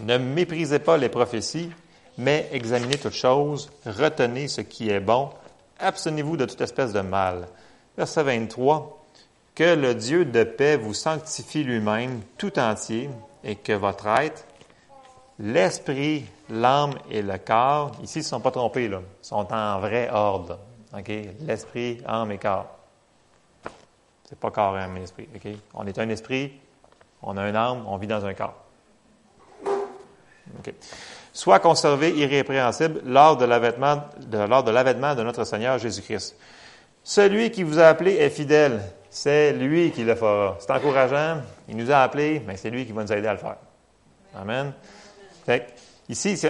Ne 0.00 0.18
méprisez 0.18 0.78
pas 0.78 0.96
les 0.96 1.08
prophéties, 1.08 1.70
mais 2.18 2.48
examinez 2.52 2.98
toutes 2.98 3.14
choses, 3.14 3.70
retenez 3.86 4.48
ce 4.48 4.60
qui 4.60 4.90
est 4.90 5.00
bon, 5.00 5.30
abstenez-vous 5.78 6.36
de 6.36 6.44
toute 6.44 6.60
espèce 6.60 6.92
de 6.92 7.00
mal. 7.00 7.48
Verset 7.96 8.22
23. 8.22 9.00
Que 9.54 9.76
le 9.76 9.94
Dieu 9.94 10.24
de 10.24 10.42
paix 10.42 10.76
vous 10.76 10.94
sanctifie 10.94 11.62
lui-même 11.62 12.22
tout 12.38 12.58
entier 12.58 13.08
et 13.44 13.54
que 13.54 13.72
votre 13.72 14.08
être, 14.08 14.44
l'esprit, 15.38 16.24
l'âme 16.50 16.94
et 17.10 17.22
le 17.22 17.38
corps, 17.38 17.92
ici, 18.02 18.18
ils 18.18 18.22
ne 18.22 18.26
sont 18.26 18.40
pas 18.40 18.50
trompés, 18.50 18.88
là, 18.88 19.00
sont 19.22 19.46
en 19.52 19.78
vrai 19.78 20.10
ordre. 20.10 20.58
L'esprit, 21.40 22.00
âme 22.06 22.32
et 22.32 22.38
corps. 22.38 22.78
C'est 24.28 24.38
pas 24.38 24.50
corps, 24.50 24.76
âme 24.76 24.96
et 24.96 25.02
esprit. 25.02 25.28
On 25.74 25.86
est 25.86 25.98
un 25.98 26.08
esprit, 26.08 26.52
on 27.24 27.36
a 27.36 27.42
un 27.42 27.54
âme, 27.54 27.84
on 27.86 27.96
vit 27.96 28.06
dans 28.06 28.24
un 28.24 28.34
corps. 28.34 28.54
Soit 31.32 31.58
conservé 31.58 32.10
irrépréhensible 32.10 33.02
lors 33.04 33.36
de 33.36 33.44
l'avènement 33.44 34.04
de, 34.18 35.22
notre 35.22 35.44
Seigneur 35.44 35.78
Jésus-Christ. 35.78 36.36
Celui 37.02 37.50
qui 37.50 37.62
vous 37.62 37.78
a 37.78 37.86
appelé 37.86 38.12
est 38.12 38.30
fidèle. 38.30 38.80
C'est 39.10 39.52
lui 39.52 39.90
qui 39.90 40.04
le 40.04 40.14
fera. 40.14 40.56
C'est 40.60 40.70
encourageant. 40.70 41.40
Il 41.68 41.76
nous 41.76 41.90
a 41.90 41.98
appelés, 41.98 42.42
mais 42.46 42.56
c'est 42.56 42.70
lui 42.70 42.86
qui 42.86 42.92
va 42.92 43.02
nous 43.02 43.12
aider 43.12 43.26
à 43.26 43.32
le 43.32 43.38
faire. 43.38 43.56
Amen. 44.36 44.72
ici, 46.08 46.40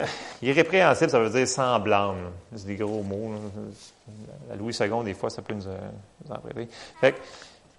irrépréhensible, 0.43 1.11
ça 1.11 1.19
veut 1.19 1.31
dire 1.31 1.49
sans 1.49 1.79
blâme. 1.81 2.31
C'est 2.55 2.67
des 2.67 2.77
gros 2.77 3.03
mots. 3.03 3.33
La 4.49 4.57
Louis 4.57 4.77
II, 4.79 5.05
des 5.05 5.15
fois, 5.15 5.31
ça 5.31 5.43
peut 5.43 5.55
nous, 5.55 5.65
nous 5.65 6.33
en 6.35 6.39
prêter. 6.39 6.69
Fait 7.01 7.15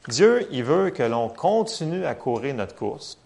Dieu, 0.08 0.48
il 0.52 0.63
veut 0.63 0.91
que 0.91 1.04
l'on 1.04 1.30
continue 1.30 2.06
à 2.06 2.13
courir 2.13 2.54
notre 2.56 2.76
course. 2.76 3.18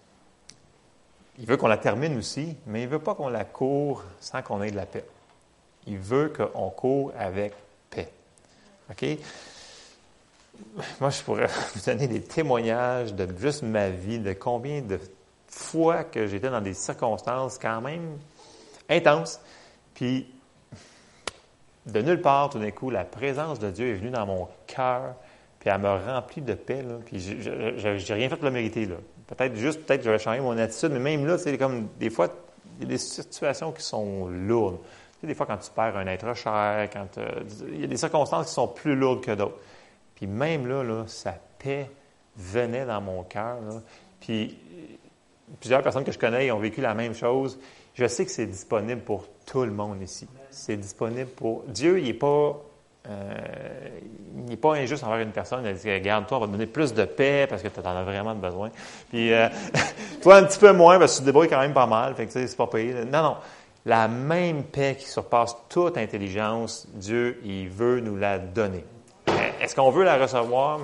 Il 1.38 1.46
veut 1.46 1.56
qu'on 1.56 1.68
la 1.68 1.76
termine 1.76 2.16
aussi, 2.16 2.56
mais 2.66 2.82
il 2.82 2.86
ne 2.86 2.92
veut 2.92 2.98
pas 2.98 3.14
qu'on 3.14 3.28
la 3.28 3.44
court 3.44 4.04
sans 4.20 4.42
qu'on 4.42 4.62
ait 4.62 4.70
de 4.70 4.76
la 4.76 4.86
paix. 4.86 5.04
Il 5.86 5.98
veut 5.98 6.30
qu'on 6.30 6.70
court 6.70 7.12
avec 7.18 7.54
paix. 7.90 8.10
OK? 8.90 9.06
Moi, 11.00 11.10
je 11.10 11.22
pourrais 11.22 11.46
vous 11.74 11.80
donner 11.84 12.08
des 12.08 12.22
témoignages 12.22 13.14
de 13.14 13.28
juste 13.38 13.62
ma 13.62 13.90
vie, 13.90 14.18
de 14.18 14.32
combien 14.32 14.82
de 14.82 14.98
fois 15.48 16.04
que 16.04 16.26
j'étais 16.26 16.50
dans 16.50 16.60
des 16.60 16.74
circonstances 16.74 17.58
quand 17.58 17.80
même 17.80 18.18
intenses. 18.88 19.40
Puis, 19.94 20.30
de 21.86 22.02
nulle 22.02 22.20
part, 22.20 22.50
tout 22.50 22.58
d'un 22.58 22.70
coup, 22.70 22.90
la 22.90 23.04
présence 23.04 23.58
de 23.58 23.70
Dieu 23.70 23.88
est 23.88 23.94
venue 23.94 24.10
dans 24.10 24.26
mon 24.26 24.48
cœur 24.66 25.14
puis 25.60 25.68
elle 25.68 25.78
m'a 25.78 25.98
rempli 25.98 26.40
de 26.40 26.54
paix, 26.54 26.82
là, 26.82 26.94
puis 27.04 27.20
j'ai 27.20 28.14
rien 28.14 28.28
fait 28.28 28.36
pour 28.36 28.46
le 28.46 28.50
mériter, 28.50 28.86
là. 28.86 28.96
Peut-être 29.26 29.54
juste, 29.54 29.84
peut-être 29.84 30.02
j'aurais 30.02 30.18
changé 30.18 30.40
mon 30.40 30.56
attitude, 30.58 30.90
mais 30.92 30.98
même 30.98 31.26
là, 31.26 31.38
c'est 31.38 31.56
comme, 31.56 31.86
des 32.00 32.10
fois, 32.10 32.28
il 32.78 32.84
y 32.84 32.86
a 32.86 32.88
des 32.88 32.98
situations 32.98 33.70
qui 33.70 33.82
sont 33.82 34.26
lourdes. 34.26 34.78
Tu 34.80 35.20
sais, 35.20 35.26
des 35.26 35.34
fois, 35.34 35.46
quand 35.46 35.58
tu 35.58 35.70
perds 35.70 35.98
un 35.98 36.06
être 36.06 36.34
cher, 36.34 36.88
quand 36.90 37.18
euh, 37.18 37.42
il 37.68 37.82
y 37.82 37.84
a 37.84 37.86
des 37.86 37.98
circonstances 37.98 38.46
qui 38.46 38.54
sont 38.54 38.68
plus 38.68 38.96
lourdes 38.96 39.22
que 39.22 39.32
d'autres. 39.32 39.58
Puis 40.14 40.26
même 40.26 40.66
là, 40.66 40.82
là, 40.82 41.04
sa 41.06 41.34
paix 41.58 41.90
venait 42.36 42.86
dans 42.86 43.00
mon 43.02 43.22
cœur, 43.22 43.58
Puis 44.18 44.58
plusieurs 45.60 45.82
personnes 45.82 46.04
que 46.04 46.12
je 46.12 46.18
connais 46.18 46.50
ont 46.50 46.58
vécu 46.58 46.80
la 46.80 46.94
même 46.94 47.14
chose. 47.14 47.58
Je 47.94 48.06
sais 48.06 48.24
que 48.24 48.30
c'est 48.30 48.46
disponible 48.46 49.02
pour 49.02 49.26
tout 49.46 49.64
le 49.64 49.72
monde 49.72 50.00
ici. 50.02 50.26
C'est 50.50 50.76
disponible 50.76 51.28
pour... 51.28 51.64
Dieu, 51.64 51.98
il 51.98 52.06
n'est 52.06 52.14
pas 52.14 52.56
euh, 53.08 53.34
il 54.36 54.44
n'est 54.44 54.56
pas 54.56 54.74
injuste 54.74 55.04
envers 55.04 55.20
une 55.20 55.32
personne. 55.32 55.64
Il 55.64 55.74
dit 55.74 55.92
Regarde, 55.92 56.26
toi, 56.26 56.38
on 56.38 56.40
va 56.40 56.46
te 56.46 56.52
donner 56.52 56.66
plus 56.66 56.92
de 56.92 57.04
paix 57.04 57.46
parce 57.48 57.62
que 57.62 57.68
tu 57.68 57.80
en 57.80 57.96
as 57.96 58.02
vraiment 58.02 58.34
besoin. 58.34 58.70
Puis, 59.08 59.32
euh, 59.32 59.48
toi, 60.22 60.36
un 60.36 60.44
petit 60.44 60.58
peu 60.58 60.72
moins 60.72 60.98
parce 60.98 61.12
que 61.12 61.16
tu 61.18 61.22
te 61.22 61.26
débrouilles 61.26 61.48
quand 61.48 61.60
même 61.60 61.72
pas 61.72 61.86
mal. 61.86 62.14
Fait 62.14 62.26
que, 62.26 62.32
c'est 62.32 62.56
pas 62.56 62.66
payé. 62.66 62.94
Non, 63.04 63.22
non. 63.22 63.36
La 63.86 64.08
même 64.08 64.64
paix 64.64 64.96
qui 64.98 65.08
surpasse 65.08 65.56
toute 65.68 65.96
intelligence, 65.96 66.86
Dieu, 66.92 67.40
il 67.44 67.70
veut 67.70 68.00
nous 68.00 68.16
la 68.16 68.38
donner. 68.38 68.84
Est-ce 69.60 69.74
qu'on 69.74 69.90
veut 69.90 70.04
la 70.04 70.18
recevoir? 70.18 70.80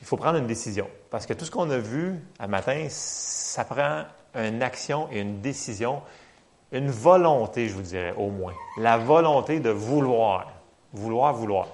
Il 0.00 0.06
faut 0.06 0.18
prendre 0.18 0.38
une 0.38 0.46
décision. 0.46 0.88
Parce 1.10 1.24
que 1.24 1.32
tout 1.32 1.46
ce 1.46 1.50
qu'on 1.50 1.70
a 1.70 1.78
vu 1.78 2.20
à 2.38 2.46
matin, 2.46 2.86
ça 2.90 3.64
prend 3.64 4.04
une 4.34 4.62
action 4.62 5.08
et 5.10 5.20
une 5.20 5.40
décision, 5.40 6.02
une 6.72 6.90
volonté, 6.90 7.68
je 7.68 7.74
vous 7.74 7.82
dirais, 7.82 8.14
au 8.16 8.28
moins. 8.28 8.54
La 8.78 8.98
volonté 8.98 9.60
de 9.60 9.70
vouloir. 9.70 10.61
Vouloir, 10.92 11.34
vouloir. 11.34 11.68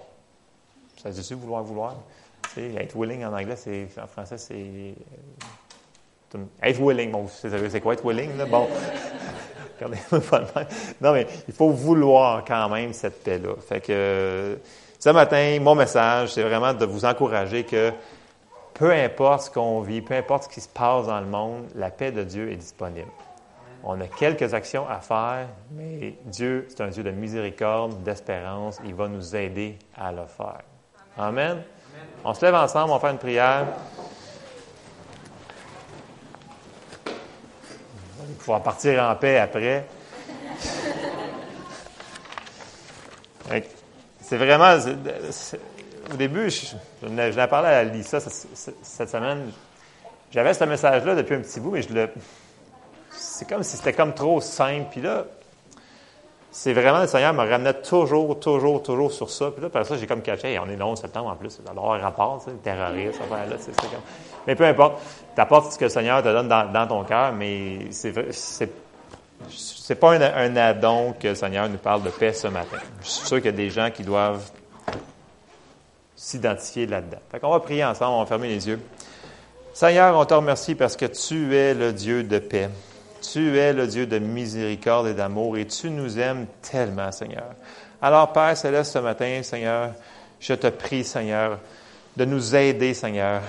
Ça 1.03 1.13
se 1.13 1.21
dit 1.21 1.35
vouloir, 1.35 1.63
vouloir? 1.63 1.95
C'est 2.55 2.75
être 2.75 2.97
willing 2.97 3.25
en 3.25 3.33
anglais, 3.33 3.57
c'est, 3.57 3.89
en 4.03 4.07
français, 4.07 4.39
c'est. 4.39 4.95
Euh, 6.35 6.45
être 6.63 6.81
willing. 6.81 7.11
Bon, 7.11 7.27
c'est 7.29 7.81
quoi 7.81 7.95
être 7.95 8.07
willing, 8.07 8.37
là? 8.37 8.47
Bon. 8.47 8.69
Non, 11.01 11.13
mais 11.13 11.25
il 11.47 11.55
faut 11.55 11.71
vouloir 11.71 12.45
quand 12.45 12.69
même 12.69 12.93
cette 12.93 13.23
paix-là. 13.23 13.55
Fait 13.61 13.81
que 13.81 14.59
ce 14.99 15.11
matin, 15.11 15.59
mon 15.61 15.77
message, 15.77 16.33
c'est 16.35 16.43
vraiment 16.43 16.75
de 16.75 16.85
vous 16.85 17.05
encourager 17.05 17.63
que 17.63 17.93
peu 18.75 18.93
importe 18.93 19.43
ce 19.43 19.51
qu'on 19.51 19.81
vit, 19.81 20.01
peu 20.01 20.15
importe 20.15 20.45
ce 20.45 20.49
qui 20.49 20.61
se 20.61 20.69
passe 20.69 21.07
dans 21.07 21.21
le 21.21 21.27
monde, 21.27 21.67
la 21.75 21.91
paix 21.91 22.11
de 22.11 22.25
Dieu 22.25 22.51
est 22.51 22.57
disponible. 22.57 23.11
On 23.91 23.99
a 24.03 24.07
quelques 24.07 24.53
actions 24.53 24.87
à 24.87 25.01
faire, 25.01 25.49
mais 25.71 26.19
Dieu, 26.27 26.67
c'est 26.69 26.83
un 26.83 26.89
Dieu 26.89 27.03
de 27.03 27.11
miséricorde, 27.11 28.03
d'espérance. 28.03 28.79
Il 28.85 28.95
va 28.95 29.09
nous 29.09 29.35
aider 29.35 29.79
à 29.97 30.13
le 30.13 30.27
faire. 30.27 30.61
Amen. 31.17 31.63
On 32.23 32.35
se 32.35 32.45
lève 32.45 32.55
ensemble, 32.55 32.93
on 32.93 32.99
faire 32.99 33.13
une 33.13 33.17
prière. 33.17 33.67
On 37.07 38.25
va 38.25 38.35
pouvoir 38.39 38.63
partir 38.63 39.03
en 39.03 39.17
paix 39.17 39.39
après. 39.39 39.87
C'est 44.21 44.37
vraiment. 44.37 44.77
au 46.13 46.17
début, 46.17 46.51
je, 46.51 46.77
je, 47.03 47.47
parlé 47.47 47.69
à 47.69 47.85
Lisa 47.85 48.21
cette 48.21 49.09
semaine. 49.09 49.51
J'avais 50.31 50.53
ce 50.53 50.65
message-là 50.65 51.15
depuis 51.15 51.37
un 51.37 51.41
petit 51.41 51.59
bout, 51.59 51.71
mais 51.71 51.81
je 51.81 51.95
le 51.95 52.11
c'est 53.19 53.49
comme 53.49 53.63
si 53.63 53.77
c'était 53.77 53.93
comme 53.93 54.15
trop 54.15 54.41
simple. 54.41 54.87
Puis 54.91 55.01
là, 55.01 55.25
c'est 56.51 56.73
vraiment 56.73 57.01
le 57.01 57.07
Seigneur 57.07 57.35
me 57.35 57.49
ramenait 57.49 57.75
toujours, 57.75 58.39
toujours, 58.41 58.83
toujours 58.83 59.13
sur 59.13 59.31
ça. 59.31 59.51
Puis 59.51 59.63
là, 59.63 59.69
par 59.69 59.85
ça, 59.85 59.97
j'ai 59.97 60.07
comme 60.07 60.23
caché, 60.23 60.59
on 60.59 60.69
est 60.69 60.77
le 60.77 60.85
11 60.85 61.01
septembre 61.01 61.29
en 61.29 61.37
plus, 61.37 61.61
alors 61.71 61.95
un 61.95 61.99
rapport, 61.99 62.43
le 62.47 62.55
terroriste, 62.55 63.19
ça 63.19 63.47
là, 63.47 63.57
c'est. 63.59 63.73
Mais 64.47 64.55
peu 64.55 64.65
importe, 64.65 65.01
tu 65.35 65.41
apportes 65.41 65.73
ce 65.73 65.79
que 65.79 65.85
le 65.85 65.91
Seigneur 65.91 66.23
te 66.23 66.29
donne 66.29 66.49
dans, 66.49 66.87
ton 66.87 67.05
cœur, 67.05 67.33
mais 67.33 67.91
c'est, 67.91 68.33
c'est, 68.33 68.71
c'est 69.49 69.95
pas 69.95 70.15
un, 70.15 70.23
un 70.23 70.57
addon 70.57 71.15
que 71.21 71.29
le 71.29 71.35
Seigneur 71.35 71.69
nous 71.69 71.79
parle 71.79 72.03
de 72.03 72.11
paix 72.11 72.33
ce 72.33 72.49
matin. 72.49 72.79
Je 73.03 73.09
suis 73.09 73.27
sûr 73.27 73.37
qu'il 73.37 73.47
y 73.47 73.49
a 73.49 73.53
des 73.53 73.71
gens 73.71 73.91
qui 73.91 74.03
doivent 74.03 74.51
s'identifier 76.17 76.87
là-dedans. 76.87 77.19
Fait 77.31 77.39
qu'on 77.39 77.51
va 77.51 77.61
prier 77.61 77.85
ensemble, 77.85 78.13
on 78.15 78.21
va 78.21 78.27
fermer 78.27 78.49
les 78.49 78.67
yeux. 78.67 78.81
Seigneur, 79.73 80.19
on 80.19 80.25
te 80.25 80.35
remercie 80.35 80.75
parce 80.75 80.97
que 80.97 81.07
tu 81.07 81.55
es 81.55 81.75
le 81.75 81.93
Dieu 81.93 82.25
de 82.25 82.41
paix. 82.41 82.69
Tu 83.21 83.59
es 83.59 83.73
le 83.73 83.87
Dieu 83.87 84.07
de 84.07 84.19
miséricorde 84.19 85.09
et 85.09 85.15
d'amour 85.15 85.57
et 85.57 85.67
tu 85.67 85.91
nous 85.91 86.19
aimes 86.19 86.47
tellement, 86.63 87.11
Seigneur. 87.11 87.55
Alors, 88.01 88.33
Père 88.33 88.57
Céleste, 88.57 88.93
ce 88.93 88.99
matin, 88.99 89.41
Seigneur, 89.43 89.93
je 90.39 90.55
te 90.55 90.69
prie, 90.69 91.03
Seigneur, 91.03 91.59
de 92.17 92.25
nous 92.25 92.55
aider, 92.55 92.95
Seigneur, 92.95 93.43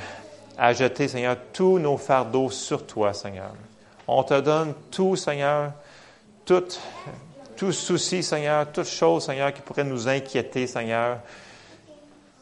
à 0.58 0.74
jeter, 0.74 1.08
Seigneur, 1.08 1.38
tous 1.54 1.80
nos 1.80 1.98
fardeaux 1.98 2.50
sur 2.50 2.86
toi, 2.86 3.14
Seigneur. 3.14 3.52
On 4.08 4.24
te 4.24 4.40
donne 4.40 4.74
tout, 4.90 5.16
Seigneur, 5.16 5.72
tout, 6.46 6.64
tout 7.56 7.72
souci, 7.72 8.24
Seigneur, 8.24 8.72
toute 8.72 8.88
chose, 8.88 9.26
Seigneur, 9.26 9.54
qui 9.54 9.62
pourrait 9.62 9.84
nous 9.84 10.08
inquiéter, 10.08 10.66
Seigneur. 10.66 11.20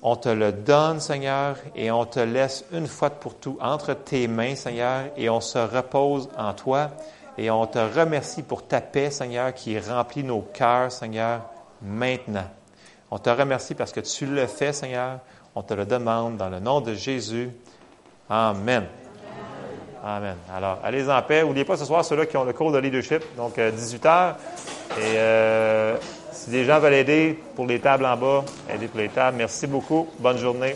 On 0.02 0.16
te 0.16 0.30
le 0.30 0.54
donne, 0.54 1.02
Seigneur, 1.02 1.58
et 1.76 1.92
on 1.92 2.06
te 2.06 2.20
laisse 2.20 2.64
une 2.72 2.88
fois 2.88 3.10
pour 3.10 3.36
tout 3.36 3.58
entre 3.60 3.94
tes 3.94 4.28
mains, 4.28 4.56
Seigneur, 4.56 5.06
et 5.18 5.30
on 5.30 5.42
se 5.42 5.58
repose 5.58 6.30
en 6.38 6.54
toi. 6.54 6.92
Et 7.38 7.52
on 7.52 7.66
te 7.68 7.78
remercie 7.78 8.42
pour 8.42 8.68
ta 8.68 8.82
paix, 8.82 9.12
Seigneur, 9.12 9.54
qui 9.54 9.78
remplit 9.80 10.24
nos 10.24 10.42
cœurs, 10.42 10.92
Seigneur, 10.92 11.42
maintenant. 11.82 12.48
On 13.12 13.20
te 13.20 13.30
remercie 13.30 13.76
parce 13.76 13.92
que 13.92 14.00
tu 14.00 14.26
le 14.26 14.48
fais, 14.48 14.74
Seigneur. 14.74 15.20
On 15.56 15.62
te 15.62 15.74
le 15.74 15.86
demande 15.86 16.38
dans 16.38 16.50
le 16.50 16.60
nom 16.60 16.82
de 16.82 16.94
Jésus. 16.94 17.50
Amen. 18.30 18.86
Amen. 20.04 20.36
Alors, 20.54 20.80
allez 20.84 21.10
en 21.10 21.22
paix. 21.22 21.44
N'oubliez 21.44 21.66
pas 21.66 21.78
ce 21.78 21.86
soir 21.86 22.04
ceux-là 22.04 22.26
qui 22.26 22.38
ont 22.38 22.44
le 22.44 22.54
cours 22.54 22.72
de 22.72 22.78
leadership, 22.78 23.24
donc 23.36 23.60
18 23.60 24.06
euh, 24.06 24.10
heures. 24.10 24.36
Et 24.98 25.18
euh, 25.18 25.98
si 26.32 26.50
des 26.50 26.66
gens 26.66 26.80
veulent 26.80 26.94
aider 26.94 27.40
pour 27.56 27.66
les 27.66 27.80
tables 27.80 28.06
en 28.06 28.16
bas, 28.16 28.46
aider 28.74 28.88
pour 28.88 29.00
les 29.00 29.10
tables. 29.10 29.38
Merci 29.38 29.68
beaucoup. 29.68 30.08
Bonne 30.20 30.38
journée. 30.38 30.76